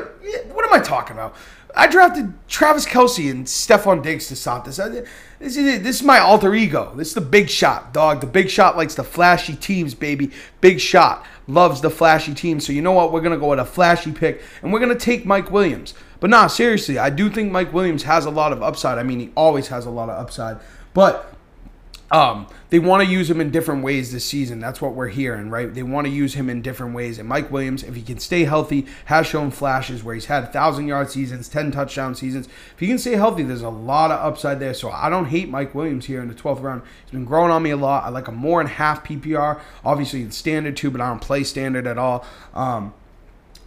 What 0.54 0.66
am 0.66 0.74
I 0.74 0.80
talking 0.80 1.16
about? 1.16 1.36
I 1.78 1.88
drafted 1.88 2.34
Travis 2.48 2.86
Kelce 2.86 3.30
and 3.30 3.46
Stefon 3.46 4.02
Diggs 4.02 4.28
to 4.28 4.36
stop 4.36 4.66
this. 4.66 4.78
This 4.78 5.58
is, 5.58 5.84
this 5.84 5.98
is 5.98 6.04
my 6.04 6.20
alter 6.20 6.56
ego. 6.56 6.94
This 6.96 7.10
is 7.10 7.14
the 7.14 7.22
big 7.22 7.50
shot, 7.50 7.94
dog. 7.94 8.22
The 8.22 8.28
big 8.28 8.50
shot 8.50 8.78
likes 8.78 8.96
the 8.96 9.04
flashy 9.04 9.56
teams, 9.56 9.94
baby. 9.94 10.32
Big 10.62 10.80
shot 10.80 11.26
loves 11.48 11.82
the 11.82 11.90
flashy 11.90 12.34
teams. 12.34 12.66
So 12.66 12.74
you 12.74 12.82
know 12.82 12.94
what? 12.94 13.12
We're 13.12 13.22
gonna 13.22 13.38
go 13.38 13.50
with 13.50 13.60
a 13.60 13.66
flashy 13.66 14.12
pick, 14.12 14.42
and 14.62 14.72
we're 14.74 14.80
gonna 14.80 14.96
take 14.96 15.26
Mike 15.26 15.52
Williams. 15.52 15.94
But 16.26 16.32
nah, 16.32 16.48
seriously, 16.48 16.98
I 16.98 17.12
do 17.12 17.30
think 17.30 17.52
Mike 17.52 17.72
Williams 17.72 18.02
has 18.02 18.26
a 18.26 18.32
lot 18.32 18.52
of 18.52 18.64
upside. 18.64 18.98
I 18.98 19.04
mean, 19.04 19.20
he 19.20 19.30
always 19.36 19.68
has 19.68 19.86
a 19.86 19.92
lot 19.92 20.10
of 20.10 20.18
upside. 20.18 20.58
But 20.96 21.32
um, 22.10 22.48
they 22.72 22.80
want 22.80 23.04
to 23.04 23.08
use 23.08 23.30
him 23.30 23.40
in 23.40 23.52
different 23.52 23.84
ways 23.84 24.12
this 24.12 24.26
season. 24.26 24.60
That's 24.60 24.82
what 24.82 24.96
we're 24.96 25.10
hearing, 25.10 25.52
right? 25.52 25.72
They 25.72 25.84
want 25.84 26.08
to 26.08 26.12
use 26.12 26.34
him 26.34 26.50
in 26.50 26.64
different 26.64 26.96
ways. 26.96 27.20
And 27.20 27.30
Mike 27.30 27.52
Williams, 27.52 27.84
if 27.84 27.94
he 27.94 28.02
can 28.02 28.18
stay 28.18 28.46
healthy, 28.46 28.88
has 29.06 29.28
shown 29.28 29.52
flashes 29.52 30.04
where 30.04 30.16
he's 30.16 30.26
had 30.26 30.52
thousand 30.52 30.88
yard 30.88 31.12
seasons, 31.12 31.48
ten 31.48 31.70
touchdown 31.70 32.16
seasons. 32.16 32.48
If 32.74 32.80
he 32.80 32.88
can 32.88 32.98
stay 32.98 33.18
healthy, 33.18 33.44
there's 33.44 33.62
a 33.62 33.70
lot 33.70 34.10
of 34.10 34.20
upside 34.20 34.60
there. 34.60 34.74
So 34.74 34.90
I 34.90 35.12
don't 35.12 35.26
hate 35.26 35.48
Mike 35.48 35.76
Williams 35.76 36.08
here 36.08 36.24
in 36.24 36.28
the 36.28 36.34
12th 36.34 36.64
round. 36.64 36.82
He's 37.04 37.12
been 37.12 37.26
growing 37.26 37.52
on 37.52 37.62
me 37.62 37.70
a 37.70 37.78
lot. 37.78 38.04
I 38.04 38.10
like 38.10 38.28
him 38.28 38.36
more 38.36 38.60
in 38.62 38.66
half 38.66 39.06
PPR, 39.06 39.62
obviously 39.84 40.24
in 40.24 40.32
standard 40.32 40.76
too, 40.76 40.90
but 40.90 41.02
I 41.02 41.08
don't 41.08 41.22
play 41.22 41.44
standard 41.44 41.86
at 41.86 42.00
all. 42.00 42.26
Um, 42.56 42.96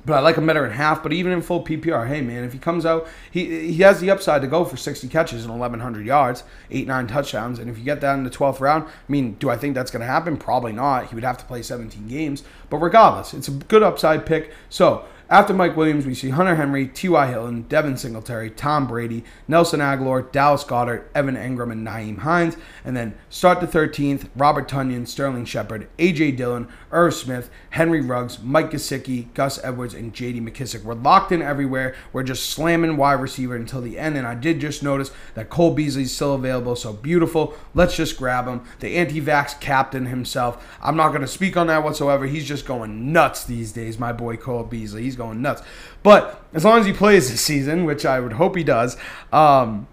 but 0.07 0.15
I 0.15 0.21
like 0.21 0.37
him 0.37 0.47
better 0.47 0.65
in 0.65 0.73
half. 0.73 1.03
But 1.03 1.13
even 1.13 1.33
in 1.33 1.43
full 1.43 1.65
PPR, 1.65 2.09
hey 2.09 2.21
man, 2.21 2.45
if 2.45 2.53
he 2.53 2.59
comes 2.59 2.87
out, 2.87 3.07
he 3.31 3.73
he 3.73 3.83
has 3.83 4.01
the 4.01 4.11
upside 4.11 4.43
to 4.43 4.49
go 4.49 4.65
for 4.65 4.77
60 4.77 5.07
catches 5.09 5.45
and 5.45 5.51
1,100 5.51 6.07
yards, 6.07 6.45
eight 6.71 6.87
nine 6.87 7.07
touchdowns. 7.07 7.59
And 7.59 7.71
if 7.71 7.79
you 7.79 7.85
get 7.85 8.01
that 8.01 8.15
in 8.15 8.25
the 8.25 8.31
12th 8.31 8.61
round, 8.61 8.85
I 8.85 9.13
mean, 9.13 9.35
do 9.35 9.51
I 9.51 9.57
think 9.57 9.75
that's 9.75 9.91
going 9.91 10.01
to 10.01 10.07
happen? 10.07 10.37
Probably 10.37 10.73
not. 10.73 11.09
He 11.09 11.15
would 11.15 11.25
have 11.25 11.39
to 11.39 11.45
play 11.45 11.63
17 11.63 12.09
games. 12.09 12.43
But 12.71 12.79
regardless, 12.79 13.35
it's 13.35 13.49
a 13.49 13.53
good 13.53 13.83
upside 13.83 14.25
pick. 14.25 14.53
So 14.69 15.05
after 15.31 15.53
Mike 15.53 15.77
Williams, 15.77 16.07
we 16.07 16.15
see 16.15 16.31
Hunter 16.31 16.55
Henry, 16.55 16.87
T.Y. 16.87 17.27
Hilton, 17.27 17.63
Devin 17.63 17.99
Singletary, 17.99 18.51
Tom 18.51 18.87
Brady, 18.87 19.25
Nelson 19.47 19.81
Agholor, 19.81 20.33
Dallas 20.33 20.65
Goedert, 20.65 21.05
Evan 21.15 21.37
Engram, 21.37 21.71
and 21.71 21.87
Nyheim 21.87 22.19
Hines. 22.19 22.57
And 22.83 22.97
then 22.97 23.15
start 23.29 23.61
the 23.61 23.67
13th, 23.67 24.29
Robert 24.35 24.69
Tonyan, 24.69 25.07
Sterling 25.07 25.45
Shepard, 25.45 25.89
A.J. 25.99 26.33
Dillon, 26.33 26.67
Irv 26.91 27.13
Smith, 27.13 27.51
Henry 27.71 28.01
Ruggs, 28.01 28.43
Mike 28.43 28.71
Gesicki, 28.71 29.33
Gus 29.35 29.63
Edwards, 29.63 29.93
and 29.93 30.15
J.D. 30.15 30.41
McKissic. 30.41 30.83
We're 30.83 30.95
locked 30.95 31.31
in 31.31 31.43
everywhere. 31.43 31.95
We're 32.13 32.23
just 32.23 32.49
slamming 32.49 32.97
wide 32.97 33.21
receiver 33.21 33.55
until 33.55 33.83
the 33.83 33.99
end. 33.99 34.17
And 34.17 34.27
I 34.27 34.35
did 34.35 34.61
just 34.61 34.83
notice 34.83 35.11
that 35.35 35.51
Cole 35.51 35.75
Beasley's 35.75 36.15
still 36.15 36.35
available, 36.35 36.75
so 36.75 36.95
beautiful. 36.95 37.55
Let's 37.75 37.97
just 37.97 38.17
grab 38.17 38.47
him. 38.47 38.63
The 38.81 38.97
anti-vax 38.97 39.61
captain 39.61 40.07
himself. 40.07 40.67
I'm 40.83 40.97
not 40.97 41.11
going 41.11 41.21
to 41.21 41.29
speak 41.29 41.57
on 41.59 41.67
that 41.67 41.85
whatsoever. 41.85 42.27
He's 42.27 42.49
just 42.49 42.65
going 42.65 43.13
nuts 43.13 43.45
these 43.45 43.73
days, 43.73 43.99
my 43.99 44.15
boy 44.15 44.39
Cole 44.39 44.65
Beasley. 44.65 45.03
He's 45.03 45.18
going 45.19 45.43
nuts. 45.43 45.63
But 46.03 46.43
as 46.55 46.65
long 46.65 46.81
as 46.81 46.87
he 46.87 46.93
plays 46.93 47.31
this 47.31 47.43
season, 47.43 47.85
which 47.85 48.07
I 48.07 48.21
would 48.21 48.33
hope 48.33 48.57
he 48.57 48.65
does, 48.65 48.97
um, 49.33 49.87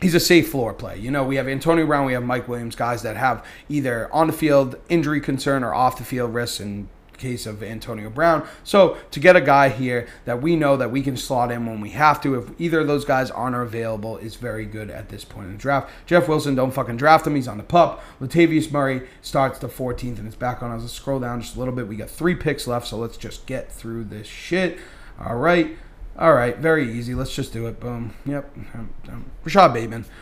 he's 0.00 0.14
a 0.14 0.20
safe 0.20 0.50
floor 0.50 0.74
play. 0.74 0.98
You 0.98 1.10
know, 1.10 1.24
we 1.24 1.36
have 1.36 1.46
Antonio 1.46 1.86
Brown, 1.86 2.06
we 2.06 2.14
have 2.14 2.24
Mike 2.24 2.48
Williams, 2.48 2.74
guys 2.74 3.02
that 3.02 3.16
have 3.16 3.44
either 3.68 4.12
on 4.12 4.26
the 4.26 4.32
field 4.32 4.76
injury 4.88 5.20
concern 5.20 5.62
or 5.62 5.72
off 5.72 5.98
the 5.98 6.04
field 6.04 6.34
risks 6.34 6.58
and 6.58 6.88
case 7.18 7.46
of 7.46 7.62
Antonio 7.62 8.10
Brown. 8.10 8.46
So 8.64 8.96
to 9.10 9.20
get 9.20 9.36
a 9.36 9.40
guy 9.40 9.68
here 9.68 10.08
that 10.24 10.42
we 10.42 10.56
know 10.56 10.76
that 10.76 10.90
we 10.90 11.02
can 11.02 11.16
slot 11.16 11.50
in 11.50 11.66
when 11.66 11.80
we 11.80 11.90
have 11.90 12.20
to, 12.22 12.34
if 12.34 12.60
either 12.60 12.80
of 12.80 12.86
those 12.86 13.04
guys 13.04 13.30
aren't 13.30 13.56
available, 13.56 14.18
is 14.18 14.36
very 14.36 14.66
good 14.66 14.90
at 14.90 15.08
this 15.08 15.24
point 15.24 15.46
in 15.46 15.52
the 15.52 15.58
draft. 15.58 15.90
Jeff 16.06 16.28
Wilson, 16.28 16.54
don't 16.54 16.72
fucking 16.72 16.96
draft 16.96 17.26
him. 17.26 17.34
He's 17.34 17.48
on 17.48 17.58
the 17.58 17.62
pup. 17.62 18.02
Latavius 18.20 18.70
Murray 18.70 19.08
starts 19.20 19.58
the 19.58 19.68
14th 19.68 20.18
and 20.18 20.26
it's 20.26 20.36
back 20.36 20.62
on 20.62 20.70
us. 20.70 20.82
Let's 20.82 20.94
scroll 20.94 21.20
down 21.20 21.40
just 21.40 21.56
a 21.56 21.58
little 21.58 21.74
bit. 21.74 21.88
We 21.88 21.96
got 21.96 22.10
three 22.10 22.34
picks 22.34 22.66
left, 22.66 22.86
so 22.86 22.96
let's 22.96 23.16
just 23.16 23.46
get 23.46 23.70
through 23.70 24.04
this 24.04 24.26
shit. 24.26 24.78
All 25.18 25.36
right. 25.36 25.76
All 26.18 26.34
right. 26.34 26.56
Very 26.58 26.92
easy. 26.92 27.14
Let's 27.14 27.34
just 27.34 27.52
do 27.52 27.66
it. 27.66 27.80
Boom. 27.80 28.14
Yep. 28.26 28.50
Um, 28.74 28.90
um, 29.08 29.24
Rashod 29.44 29.74
Bateman. 29.74 30.04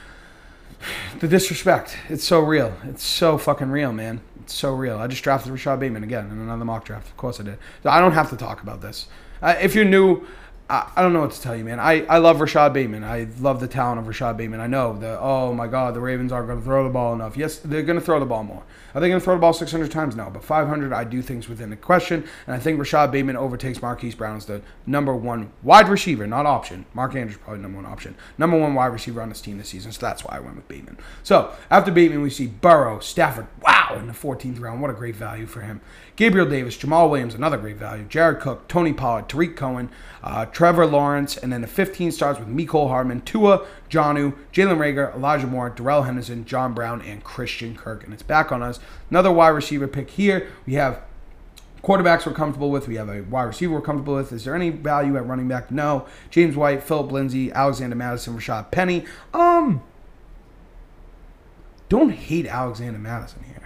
The 1.19 1.29
disrespect. 1.29 1.99
It's 2.09 2.25
so 2.25 2.41
real. 2.41 2.75
It's 2.85 3.05
so 3.05 3.37
fucking 3.37 3.71
real, 3.71 3.93
man 3.93 4.23
so 4.53 4.75
real. 4.75 4.99
I 4.99 5.07
just 5.07 5.23
drafted 5.23 5.53
Rashod 5.53 5.81
Bateman 5.81 6.03
again 6.05 6.31
in 6.31 6.39
another 6.39 6.65
mock 6.65 6.85
draft. 6.85 7.09
Of 7.09 7.17
course 7.17 7.41
I 7.41 7.45
did. 7.45 7.59
So 7.83 7.91
I 7.91 8.01
don't 8.01 8.13
have 8.13 8.31
to 8.31 8.37
talk 8.37 8.63
about 8.63 8.81
this. 8.81 9.07
Uh, 9.43 9.57
if 9.61 9.75
you're 9.75 9.85
new, 9.85 10.27
I, 10.71 10.89
I 10.95 11.03
don't 11.03 11.13
know 11.13 11.23
what 11.23 11.33
to 11.33 11.41
tell 11.41 11.57
you, 11.57 11.65
man. 11.65 11.81
I, 11.81 12.07
I 12.07 12.19
love 12.19 12.41
Rashod 12.41 12.73
Bateman. 12.73 13.03
I 13.03 13.27
love 13.41 13.59
the 13.59 13.67
talent 13.67 13.99
of 13.99 14.07
Rashod 14.07 14.37
Bateman. 14.37 14.61
I 14.61 14.69
know 14.69 14.97
that, 14.99 15.19
oh 15.21 15.53
my 15.53 15.67
God, 15.67 15.95
the 15.95 16.01
Ravens 16.01 16.31
aren't 16.31 16.47
going 16.47 16.61
to 16.61 16.65
throw 16.65 16.85
the 16.85 16.91
ball 16.91 17.13
enough. 17.13 17.37
Yes, 17.37 17.59
they're 17.59 17.83
going 17.83 17.99
to 17.99 18.05
throw 18.05 18.21
the 18.21 18.27
ball 18.27 18.45
more. 18.45 18.63
Are 18.95 19.01
they 19.01 19.09
going 19.09 19.21
to 19.21 19.25
throw 19.25 19.35
the 19.35 19.41
ball 19.41 19.53
600 19.53 19.91
times? 19.91 20.15
No, 20.15 20.31
but 20.31 20.45
500, 20.45 20.93
I 20.93 21.03
do 21.05 21.23
things 21.23 21.49
within 21.49 21.71
the 21.71 21.77
question. 21.77 22.25
And 22.47 22.55
I 22.55 22.61
think 22.61 22.79
Rashod 22.79 23.11
Bateman 23.11 23.37
overtakes 23.37 23.83
Marquise 23.83 24.15
Brown 24.15 24.37
as 24.37 24.47
the 24.47 24.63
number 24.87 25.15
one 25.15 25.53
wide 25.63 25.89
receiver, 25.89 26.27
not 26.27 26.47
option. 26.47 26.87
Mark 26.95 27.17
Andrews 27.17 27.39
probably 27.39 27.63
number 27.63 27.77
one 27.77 27.87
option. 27.87 28.15
Number 28.39 28.59
one 28.59 28.75
wide 28.75 28.87
receiver 28.87 29.21
on 29.21 29.29
this 29.29 29.41
team 29.41 29.59
this 29.59 29.69
season. 29.69 29.91
So 29.91 30.01
that's 30.01 30.25
why 30.25 30.37
I 30.37 30.41
went 30.41 30.57
with 30.57 30.69
Bateman. 30.69 30.99
So 31.25 31.53
after 31.71 31.91
Bateman, 31.91 32.23
we 32.23 32.31
see 32.31 32.47
Burrow, 32.47 33.01
Stafford. 33.01 33.49
Wow, 33.61 33.97
in 33.99 34.07
the 34.07 34.13
14th 34.13 34.61
round. 34.61 34.81
What 34.81 34.91
a 34.91 34.95
great 34.95 35.17
value 35.17 35.47
for 35.47 35.61
him. 35.63 35.81
Gabriel 36.17 36.49
Davis, 36.49 36.77
Jamaal 36.77 37.11
Williams, 37.11 37.35
another 37.35 37.57
great 37.57 37.77
value. 37.77 38.05
Jared 38.05 38.41
Cook, 38.41 38.69
Tony 38.69 38.93
Pollard, 38.93 39.29
Tarik 39.29 39.57
Cohen, 39.57 39.91
uh, 40.23 40.45
Trevor 40.61 40.85
Lawrence, 40.85 41.39
and 41.39 41.51
then 41.51 41.63
the 41.63 41.67
15 41.67 42.13
starts 42.13 42.39
with 42.39 42.47
Mecole 42.47 42.89
Hardman, 42.89 43.23
Tua, 43.23 43.67
Jonnu, 43.89 44.37
Jalen 44.53 44.77
Reagor, 44.77 45.15
Elijah 45.15 45.47
Moore, 45.47 45.71
Darrell 45.71 46.03
Henderson, 46.03 46.45
John 46.45 46.75
Brown, 46.75 47.01
and 47.01 47.25
Christian 47.25 47.75
Kirk. 47.75 48.05
And 48.05 48.13
it's 48.13 48.23
back 48.23 48.53
on 48.53 48.63
us. 48.63 48.79
Another 49.09 49.33
wide 49.33 49.49
receiver 49.49 49.89
pick 49.89 50.11
here. 50.11 50.49
We 50.67 50.75
have 50.75 51.01
quarterbacks 51.83 52.27
we're 52.27 52.35
comfortable 52.35 52.71
with. 52.71 52.89
We 52.89 52.97
have 52.97 53.09
a 53.09 53.23
wide 53.23 53.45
receiver 53.45 53.73
we're 53.73 53.81
comfortable 53.81 54.17
with. 54.17 54.35
Is 54.35 54.45
there 54.45 54.55
any 54.55 54.69
value 54.69 55.17
at 55.17 55.27
running 55.27 55.49
back? 55.49 55.71
No. 55.71 56.07
James 56.29 56.55
White, 56.57 56.83
Philip 56.83 57.11
Lindsay, 57.11 57.51
Alexander 57.51 57.97
Mattison, 57.97 58.37
Rashaad 58.37 58.71
Penny. 58.71 59.07
Um, 59.33 59.83
don't 61.89 62.11
hate 62.11 62.45
Alexander 62.45 62.99
Mattison 62.99 63.45
here. 63.45 63.60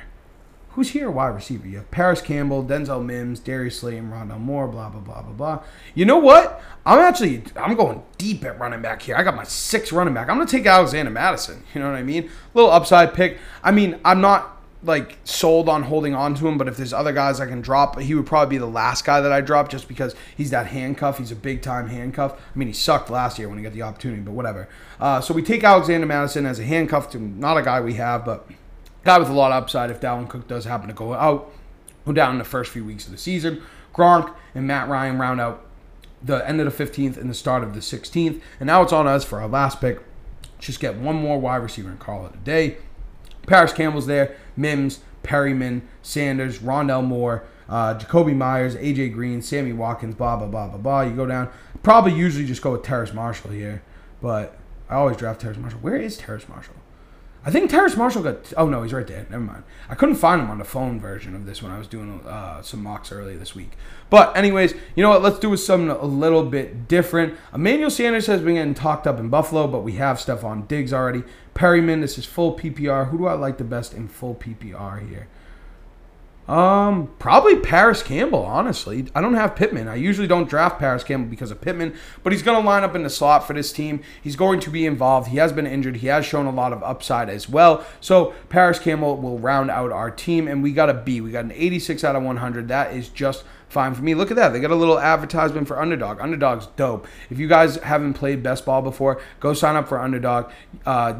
Who's 0.75 0.91
here 0.91 1.09
wide 1.09 1.29
receiver? 1.29 1.69
You 1.69 1.77
have 1.77 1.91
Parris 1.93 2.21
Campbell, 2.21 2.65
Denzel 2.65 3.05
Mims, 3.05 3.39
Darius 3.39 3.79
Slayton, 3.79 4.11
Rondale 4.11 4.41
Moore, 4.41 4.67
blah 4.67 4.89
blah 4.89 5.01
blah 5.01 5.23
blah 5.23 5.33
blah. 5.33 5.63
You 5.95 6.05
know 6.05 6.19
what? 6.19 6.61
I'm 6.85 6.99
actually 6.99 7.45
I'm 7.55 7.77
going 7.77 8.03
deep 8.19 8.45
at 8.45 8.59
running 8.59 8.83
back 8.83 9.03
here. 9.03 9.15
I 9.17 9.23
got 9.23 9.37
my 9.37 9.45
six 9.45 9.93
running 9.93 10.15
back. 10.15 10.29
I'm 10.29 10.37
gonna 10.37 10.51
take 10.51 10.67
Alexander 10.67 11.13
Mattison. 11.13 11.63
You 11.75 11.81
know 11.81 11.91
what 11.91 11.97
I 11.97 12.03
mean? 12.03 12.29
Little 12.55 12.73
upside 12.73 13.15
pick. 13.15 13.39
I 13.63 13.71
mean, 13.71 14.01
I'm 14.05 14.21
not 14.21 14.51
like 14.83 15.17
sold 15.25 15.69
on 15.69 15.85
holding 15.85 16.13
on 16.13 16.35
to 16.35 16.49
him, 16.49 16.59
but 16.59 16.67
if 16.67 16.77
there's 16.77 16.93
other 16.93 17.13
guys 17.13 17.41
I 17.41 17.47
can 17.47 17.61
drop, 17.61 17.99
he 18.01 18.15
would 18.15 18.27
probably 18.27 18.57
be 18.57 18.59
the 18.59 18.67
last 18.67 19.05
guy 19.05 19.21
that 19.21 19.31
I 19.31 19.41
drop 19.41 19.69
just 19.69 19.87
because 19.87 20.17
he's 20.37 20.51
that 20.51 20.67
handcuff. 20.67 21.19
He's 21.19 21.31
a 21.31 21.37
big 21.37 21.63
time 21.63 21.89
handcuff. 21.89 22.33
I 22.33 22.59
mean, 22.59 22.69
he 22.69 22.75
sucked 22.75 23.11
last 23.11 23.39
year 23.39 23.49
when 23.49 23.59
he 23.59 23.65
got 23.65 23.73
the 23.73 23.83
opportunity, 23.83 24.23
but 24.23 24.33
whatever. 24.33 24.69
Uh, 25.01 25.21
so 25.21 25.33
we 25.35 25.43
take 25.43 25.63
Alexander 25.63 26.07
Mattison 26.07 26.47
as 26.47 26.59
a 26.59 26.65
handcuff 26.65 27.11
to 27.11 27.19
not 27.19 27.57
a 27.57 27.63
guy 27.63 27.81
we 27.81 27.95
have, 27.95 28.25
but 28.25 28.49
guy 29.05 29.19
with 29.19 29.29
a 29.29 29.33
lot 29.33 29.53
of 29.53 29.63
upside 29.63 29.91
if 29.91 30.01
Dalvin 30.01 30.29
Cook 30.29 30.49
does 30.49 30.65
happen 30.65 30.89
to 30.89 30.95
go 30.95 31.15
out, 31.15 31.53
go 32.07 32.13
down 32.13 32.33
in 32.33 32.39
the 32.39 32.45
first 32.45 32.73
few 32.73 32.85
weeks 32.85 33.07
of 33.07 33.13
the 33.13 33.19
season. 33.19 33.63
Gronk 33.95 34.35
and 34.55 34.67
Matt 34.67 34.89
Ryan 34.89 35.19
round 35.19 35.41
out 35.41 35.65
the 36.23 36.47
end 36.49 36.61
of 36.61 36.77
the 36.77 36.85
15th 36.85 37.17
and 37.17 37.29
the 37.29 37.35
start 37.35 37.63
of 37.63 37.75
the 37.75 37.81
16th. 37.81 38.41
And 38.59 38.67
now 38.67 38.83
it's 38.83 38.93
on 38.93 39.07
us 39.07 39.25
for 39.25 39.41
our 39.41 39.49
last 39.49 39.81
pick. 39.81 40.01
Just 40.59 40.81
get 40.81 40.97
one 40.97 41.17
more 41.17 41.39
wide 41.39 41.57
receiver 41.57 41.91
and 41.91 41.99
call 41.99 42.27
it 42.27 42.35
a 42.35 42.39
day. 42.39 42.79
Parris 43.47 43.73
Campbell's 43.73 44.07
there, 44.07 44.37
Mims, 44.57 45.01
Perriman, 45.23 45.83
Sanders, 46.03 46.61
Rondale 46.61 47.05
Moore, 47.05 47.45
uh, 47.69 47.99
Jakobi 47.99 48.35
Meyers, 48.35 48.75
AJ 48.77 49.13
Green, 49.13 49.43
Sammy 49.43 49.73
Watkins, 49.73 50.15
blah 50.15 50.37
blah 50.37 50.47
blah 50.47 50.69
blah 50.69 50.79
blah. 50.79 51.01
You 51.03 51.15
go 51.15 51.27
down. 51.27 51.51
Probably 51.83 52.15
usually 52.15 52.47
just 52.47 52.63
go 52.63 52.73
with 52.73 52.83
Terrace 52.83 53.13
Marshall 53.13 53.51
here, 53.51 53.83
but 54.23 54.57
I 54.89 54.95
always 54.95 55.17
draft 55.17 55.43
Terrace 55.43 55.59
Marshall. 55.59 55.81
Where 55.81 55.97
is 55.97 56.17
Terrace 56.17 56.49
Marshall? 56.49 56.77
I 57.47 57.51
think 57.51 57.71
Terrace 57.71 57.95
Marshall 57.95 58.23
got. 58.23 58.55
Oh 58.57 58.69
no, 58.69 58.83
he's 58.83 58.95
right 58.95 59.07
there. 59.07 59.27
Never 59.29 59.43
mind. 59.45 59.65
I 59.91 59.95
couldn't 59.95 60.15
find 60.15 60.41
him 60.41 60.51
on 60.51 60.59
the 60.59 60.65
phone 60.65 60.99
version 60.99 61.35
of 61.37 61.45
this 61.45 61.63
when 61.63 61.71
I 61.71 61.79
was 61.79 61.87
doing 61.87 62.21
uh, 62.27 62.63
some 62.63 62.83
mocks 62.83 63.13
earlier 63.13 63.37
this 63.37 63.55
week. 63.55 63.73
But 64.09 64.35
anyways, 64.35 64.73
you 64.97 65.03
know 65.03 65.11
what? 65.11 65.23
Let's 65.23 65.39
do 65.39 65.55
something 65.59 65.91
a 65.91 66.07
little 66.07 66.45
bit 66.45 66.89
different. 66.89 67.35
Emmanuel 67.53 67.91
Sanders 67.91 68.27
has 68.29 68.41
been 68.41 68.55
getting 68.55 68.73
talked 68.73 69.07
up 69.07 69.19
in 69.19 69.29
Buffalo, 69.29 69.67
but 69.67 69.81
we 69.81 69.93
have 69.93 70.17
Stefon 70.17 70.67
Diggs 70.67 70.95
already. 70.95 71.23
Perriman, 71.55 72.01
this 72.01 72.17
is 72.17 72.25
full 72.25 72.57
PPR. 72.57 73.11
Who 73.11 73.19
do 73.19 73.27
I 73.27 73.35
like 73.35 73.59
the 73.59 73.65
best 73.65 73.93
in 73.93 74.09
full 74.09 74.35
PPR 74.35 75.07
here? 75.07 75.29
Um, 76.47 77.11
probably 77.19 77.57
Parris 77.57 78.03
Campbell, 78.03 78.45
honestly. 78.45 79.07
I 79.15 79.23
don't 79.23 79.35
have 79.35 79.57
Pittman. 79.57 79.89
I 79.89 79.95
usually 79.95 80.27
don't 80.27 80.49
draft 80.49 80.79
Parris 80.79 81.03
Campbell 81.03 81.31
because 81.31 81.51
of 81.51 81.61
Pittman, 81.61 81.97
but 82.23 82.33
he's 82.33 82.43
going 82.43 82.61
to 82.61 82.67
line 82.67 82.85
up 82.85 82.95
in 82.95 83.03
the 83.03 83.11
slot 83.11 83.47
for 83.47 83.55
this 83.55 83.73
team. 83.73 84.03
He's 84.23 84.37
going 84.37 84.61
to 84.61 84.71
be 84.71 84.85
involved. 84.85 85.29
He 85.29 85.39
has 85.39 85.53
been 85.53 85.67
injured. 85.67 85.97
He 85.97 86.09
has 86.09 86.27
shown 86.27 86.45
a 86.47 86.51
lot 86.51 86.73
of 86.73 86.83
upside 86.83 87.31
as 87.31 87.49
well. 87.49 87.85
So 88.01 88.35
Paris 88.51 88.79
Campbell 88.79 89.17
will 89.17 89.39
round 89.39 89.71
out 89.71 89.91
our 89.91 90.11
team, 90.11 90.47
and 90.47 90.63
we 90.63 90.73
got 90.73 90.91
a 90.91 90.95
B. 90.95 91.23
We 91.23 91.31
got 91.31 91.45
an 91.45 91.53
86 91.53 92.05
out 92.05 92.15
of 92.15 92.23
100. 92.23 92.69
That 92.69 92.95
is 92.95 93.09
just 93.09 93.45
fine 93.75 93.93
for 93.93 94.03
me. 94.03 94.15
Look 94.15 94.31
at 94.31 94.37
that. 94.39 94.55
They 94.55 94.61
got 94.61 94.71
a 94.71 94.77
little 94.77 94.99
advertisement 94.99 95.69
for 95.69 95.79
Underdog. 95.79 96.21
Underdog's 96.21 96.67
dope. 96.77 97.07
If 97.29 97.39
you 97.39 97.49
guys 97.49 97.77
haven't 97.77 98.15
played 98.15 98.43
best 98.43 98.65
ball 98.65 98.81
before, 98.81 99.21
go 99.41 99.53
sign 99.53 99.77
up 99.77 99.89
for 99.89 100.01
Underdog. 100.01 100.51
Uh, 100.87 101.15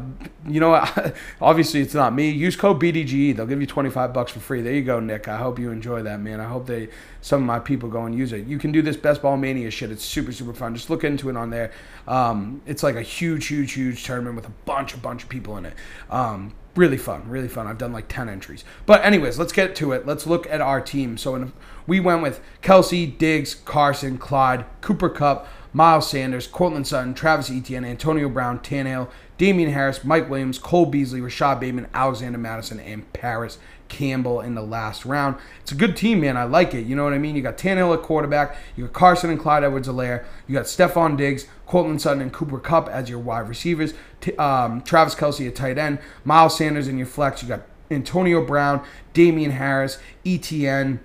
you 0.47 0.59
know? 0.59 0.73
Obviously, 1.41 1.81
it's 1.81 1.93
not 1.93 2.15
me. 2.15 2.31
Use 2.31 2.55
code 2.55 2.81
BDGE. 2.81 3.35
They'll 3.35 3.45
give 3.45 3.61
you 3.61 3.67
25 3.67 4.13
bucks 4.13 4.31
for 4.31 4.39
free. 4.39 4.61
There 4.61 4.73
you 4.73 4.83
go, 4.83 4.99
Nick. 4.99 5.27
I 5.27 5.37
hope 5.37 5.59
you 5.59 5.69
enjoy 5.69 6.01
that, 6.03 6.19
man. 6.19 6.39
I 6.39 6.45
hope 6.45 6.65
they 6.65 6.89
some 7.21 7.41
of 7.41 7.47
my 7.47 7.57
people 7.57 7.89
go 7.89 8.05
and 8.05 8.15
use 8.15 8.31
it. 8.33 8.45
You 8.45 8.59
can 8.59 8.71
do 8.71 8.83
this 8.83 8.95
best 8.95 9.21
ball 9.21 9.35
mania 9.35 9.71
shit. 9.71 9.91
It's 9.91 10.05
super 10.05 10.31
super 10.31 10.53
fun. 10.53 10.75
Just 10.75 10.89
look 10.89 11.03
into 11.03 11.29
it 11.29 11.35
on 11.35 11.49
there. 11.49 11.71
Um, 12.07 12.61
it's 12.65 12.83
like 12.83 12.95
a 12.95 13.01
huge 13.01 13.47
huge 13.47 13.73
huge 13.73 14.03
tournament 14.03 14.35
with 14.35 14.45
a 14.45 14.53
bunch 14.65 14.93
a 14.93 14.97
bunch 14.97 15.23
of 15.23 15.29
people 15.29 15.57
in 15.57 15.65
it. 15.65 15.73
Um, 16.09 16.53
really 16.75 16.97
fun, 16.97 17.27
really 17.27 17.47
fun. 17.47 17.67
I've 17.67 17.77
done 17.77 17.93
like 17.93 18.07
10 18.07 18.29
entries. 18.29 18.63
But 18.85 19.03
anyways, 19.03 19.39
let's 19.39 19.53
get 19.53 19.75
to 19.77 19.93
it. 19.93 20.05
Let's 20.05 20.27
look 20.27 20.45
at 20.47 20.61
our 20.61 20.81
team. 20.81 21.17
So 21.17 21.35
in, 21.35 21.53
we 21.87 21.99
went 21.99 22.21
with 22.21 22.41
Kelce, 22.61 23.17
Diggs, 23.17 23.55
Carson, 23.55 24.17
Clyde, 24.17 24.65
Cooper 24.81 25.09
Kupp, 25.09 25.47
Miles 25.73 26.09
Sanders, 26.09 26.47
Courtland 26.47 26.87
Sutton, 26.87 27.13
Travis 27.13 27.51
Etienne, 27.51 27.83
Antonio 27.83 28.29
Brown, 28.29 28.59
Tannehill, 28.59 29.09
Damien 29.37 29.71
Harris, 29.71 30.03
Mike 30.05 30.29
Williams, 30.29 30.57
Cole 30.57 30.85
Beasley, 30.85 31.19
Rashod 31.19 31.59
Bateman, 31.59 31.87
Alexander 31.93 32.37
Mattison, 32.37 32.79
and 32.79 33.11
Parris 33.11 33.57
Campbell 33.89 34.41
in 34.41 34.55
the 34.55 34.61
last 34.61 35.05
round. 35.05 35.35
It's 35.61 35.71
a 35.71 35.75
good 35.75 35.97
team, 35.97 36.21
man. 36.21 36.37
I 36.37 36.45
like 36.45 36.73
it. 36.73 36.85
You 36.85 36.95
know 36.95 37.03
what 37.03 37.13
I 37.13 37.17
mean? 37.17 37.35
You 37.35 37.41
got 37.41 37.57
Tannehill 37.57 37.93
at 37.93 38.03
quarterback. 38.03 38.55
You 38.75 38.85
got 38.85 38.93
Carson 38.93 39.29
and 39.29 39.39
Clyde 39.39 39.63
Edwards-Helaire. 39.63 40.23
You 40.47 40.53
got 40.55 40.65
Stefon 40.65 41.17
Diggs, 41.17 41.45
Courtland 41.65 42.01
Sutton, 42.01 42.21
and 42.21 42.31
Cooper 42.33 42.59
Kupp 42.59 42.87
as 42.87 43.09
your 43.09 43.19
wide 43.19 43.49
receivers. 43.49 43.93
T- 44.21 44.35
um, 44.37 44.81
Travis 44.81 45.13
Kelce 45.13 45.47
at 45.47 45.55
tight 45.55 45.77
end. 45.77 45.99
Miles 46.23 46.57
Sanders 46.57 46.87
in 46.87 46.97
your 46.97 47.07
flex. 47.07 47.43
You 47.43 47.49
got 47.49 47.63
Antonio 47.91 48.43
Brown, 48.43 48.83
Damien 49.13 49.51
Harris, 49.51 49.99
Etienne, 50.25 50.99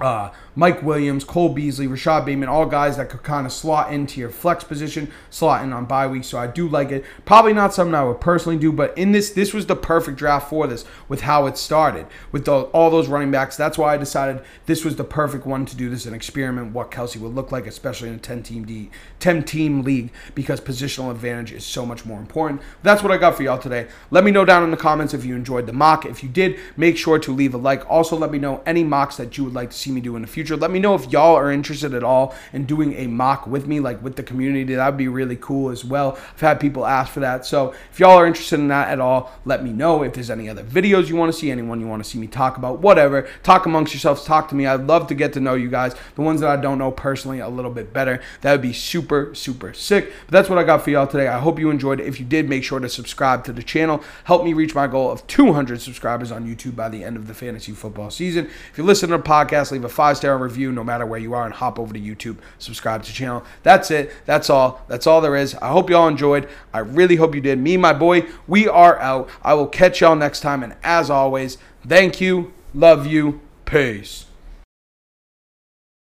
uh, 0.00 0.30
Mike 0.58 0.82
Williams, 0.82 1.22
Cole 1.22 1.50
Beasley, 1.50 1.86
Rashod 1.86 2.24
Bateman, 2.24 2.48
all 2.48 2.64
guys 2.64 2.96
that 2.96 3.10
could 3.10 3.22
kind 3.22 3.46
of 3.46 3.52
slot 3.52 3.92
into 3.92 4.18
your 4.18 4.30
flex 4.30 4.64
position, 4.64 5.12
slot 5.28 5.62
in 5.62 5.72
on 5.74 5.84
bye 5.84 6.06
week. 6.06 6.24
So 6.24 6.38
I 6.38 6.46
do 6.46 6.66
like 6.66 6.90
it. 6.90 7.04
Probably 7.26 7.52
not 7.52 7.74
something 7.74 7.94
I 7.94 8.04
would 8.04 8.22
personally 8.22 8.58
do, 8.58 8.72
but 8.72 8.96
in 8.96 9.12
this, 9.12 9.30
this 9.30 9.52
was 9.52 9.66
the 9.66 9.76
perfect 9.76 10.16
draft 10.16 10.48
for 10.48 10.66
this 10.66 10.86
with 11.08 11.20
how 11.20 11.44
it 11.44 11.58
started 11.58 12.06
with 12.32 12.46
the, 12.46 12.52
all 12.52 12.90
those 12.90 13.06
running 13.06 13.30
backs. 13.30 13.54
That's 13.54 13.76
why 13.76 13.92
I 13.92 13.98
decided 13.98 14.42
this 14.64 14.82
was 14.82 14.96
the 14.96 15.04
perfect 15.04 15.44
one 15.44 15.66
to 15.66 15.76
do 15.76 15.90
this 15.90 16.06
and 16.06 16.16
experiment 16.16 16.72
what 16.72 16.90
Kelce 16.90 17.18
would 17.18 17.34
look 17.34 17.52
like, 17.52 17.66
especially 17.66 18.08
in 18.08 18.14
a 18.14 18.18
10 18.18 18.42
team 18.42 18.64
D, 18.64 18.90
10 19.20 19.42
team 19.42 19.82
league 19.82 20.10
because 20.34 20.58
positional 20.62 21.10
advantage 21.10 21.52
is 21.52 21.66
so 21.66 21.84
much 21.84 22.06
more 22.06 22.18
important. 22.18 22.62
That's 22.82 23.02
what 23.02 23.12
I 23.12 23.18
got 23.18 23.36
for 23.36 23.42
y'all 23.42 23.58
today. 23.58 23.88
Let 24.10 24.24
me 24.24 24.30
know 24.30 24.46
down 24.46 24.64
in 24.64 24.70
the 24.70 24.78
comments 24.78 25.12
if 25.12 25.22
you 25.22 25.36
enjoyed 25.36 25.66
the 25.66 25.74
mock. 25.74 26.06
If 26.06 26.22
you 26.22 26.30
did, 26.30 26.58
make 26.78 26.96
sure 26.96 27.18
to 27.18 27.30
leave 27.30 27.52
a 27.52 27.58
like. 27.58 27.88
Also, 27.90 28.16
let 28.16 28.30
me 28.30 28.38
know 28.38 28.62
any 28.64 28.84
mocks 28.84 29.18
that 29.18 29.36
you 29.36 29.44
would 29.44 29.52
like 29.52 29.70
to 29.70 29.76
see 29.76 29.92
me 29.92 30.00
do 30.00 30.16
in 30.16 30.22
the 30.22 30.28
future 30.28 30.45
future. 30.46 30.60
Let 30.60 30.70
me 30.70 30.78
know 30.78 30.94
if 30.94 31.10
y'all 31.10 31.34
are 31.34 31.50
interested 31.50 31.92
at 31.92 32.04
all 32.04 32.34
in 32.52 32.66
doing 32.66 32.94
a 32.94 33.08
mock 33.08 33.46
with 33.46 33.66
me, 33.66 33.80
like 33.80 34.00
with 34.02 34.14
the 34.14 34.22
community. 34.22 34.74
That 34.74 34.86
would 34.86 34.96
be 34.96 35.08
really 35.08 35.36
cool 35.36 35.70
as 35.70 35.84
well. 35.84 36.16
I've 36.34 36.40
had 36.40 36.60
people 36.60 36.86
ask 36.86 37.12
for 37.12 37.20
that. 37.20 37.44
So 37.44 37.74
if 37.90 37.98
y'all 37.98 38.16
are 38.16 38.26
interested 38.26 38.60
in 38.60 38.68
that 38.68 38.88
at 38.88 39.00
all, 39.00 39.32
let 39.44 39.64
me 39.64 39.72
know. 39.72 40.04
If 40.04 40.14
there's 40.14 40.30
any 40.30 40.48
other 40.48 40.62
videos 40.62 41.08
you 41.08 41.16
want 41.16 41.32
to 41.32 41.38
see, 41.38 41.50
anyone 41.50 41.80
you 41.80 41.88
want 41.88 42.04
to 42.04 42.08
see 42.08 42.18
me 42.18 42.28
talk 42.28 42.56
about, 42.56 42.78
whatever, 42.78 43.28
talk 43.42 43.66
amongst 43.66 43.92
yourselves, 43.92 44.24
talk 44.24 44.48
to 44.50 44.54
me. 44.54 44.66
I'd 44.66 44.86
love 44.86 45.08
to 45.08 45.14
get 45.14 45.32
to 45.32 45.40
know 45.40 45.54
you 45.54 45.68
guys, 45.68 45.96
the 46.14 46.22
ones 46.22 46.40
that 46.40 46.50
I 46.50 46.60
don't 46.60 46.78
know 46.78 46.92
personally 46.92 47.40
a 47.40 47.48
little 47.48 47.72
bit 47.72 47.92
better. 47.92 48.22
That 48.42 48.52
would 48.52 48.62
be 48.62 48.72
super, 48.72 49.34
super 49.34 49.74
sick. 49.74 50.12
But 50.26 50.32
that's 50.32 50.48
what 50.48 50.58
I 50.58 50.64
got 50.64 50.82
for 50.82 50.90
y'all 50.90 51.06
today. 51.08 51.26
I 51.26 51.40
hope 51.40 51.58
you 51.58 51.70
enjoyed 51.70 52.00
it. 52.00 52.06
If 52.06 52.20
you 52.20 52.26
did, 52.26 52.48
make 52.48 52.62
sure 52.62 52.78
to 52.78 52.88
subscribe 52.88 53.44
to 53.44 53.52
the 53.52 53.62
channel. 53.62 54.02
Help 54.24 54.44
me 54.44 54.52
reach 54.52 54.74
my 54.74 54.86
goal 54.86 55.10
of 55.10 55.26
200 55.26 55.80
subscribers 55.80 56.30
on 56.30 56.46
YouTube 56.46 56.76
by 56.76 56.88
the 56.88 57.02
end 57.02 57.16
of 57.16 57.26
the 57.26 57.34
fantasy 57.34 57.72
football 57.72 58.10
season. 58.10 58.46
If 58.70 58.78
you 58.78 58.84
listen 58.84 59.10
to 59.10 59.16
the 59.16 59.22
podcast, 59.22 59.72
leave 59.72 59.84
a 59.84 59.88
five 59.88 60.16
review 60.36 60.72
no 60.72 60.84
matter 60.84 61.06
where 61.06 61.18
you 61.18 61.34
are 61.34 61.44
and 61.44 61.54
hop 61.54 61.78
over 61.78 61.92
to 61.92 62.00
YouTube, 62.00 62.36
subscribe 62.58 63.02
to 63.02 63.08
the 63.08 63.14
channel. 63.14 63.44
That's 63.62 63.90
it. 63.90 64.12
That's 64.26 64.50
all. 64.50 64.82
That's 64.88 65.06
all 65.06 65.20
there 65.20 65.36
is. 65.36 65.54
I 65.56 65.68
hope 65.68 65.90
y'all 65.90 66.08
enjoyed. 66.08 66.48
I 66.72 66.80
really 66.80 67.16
hope 67.16 67.34
you 67.34 67.40
did. 67.40 67.58
Me, 67.58 67.76
my 67.76 67.92
boy, 67.92 68.26
we 68.46 68.68
are 68.68 68.98
out. 69.00 69.30
I 69.42 69.54
will 69.54 69.66
catch 69.66 70.00
y'all 70.00 70.16
next 70.16 70.40
time. 70.40 70.62
And 70.62 70.76
as 70.82 71.10
always, 71.10 71.58
thank 71.86 72.20
you, 72.20 72.52
love 72.74 73.06
you, 73.06 73.40
peace. 73.64 74.25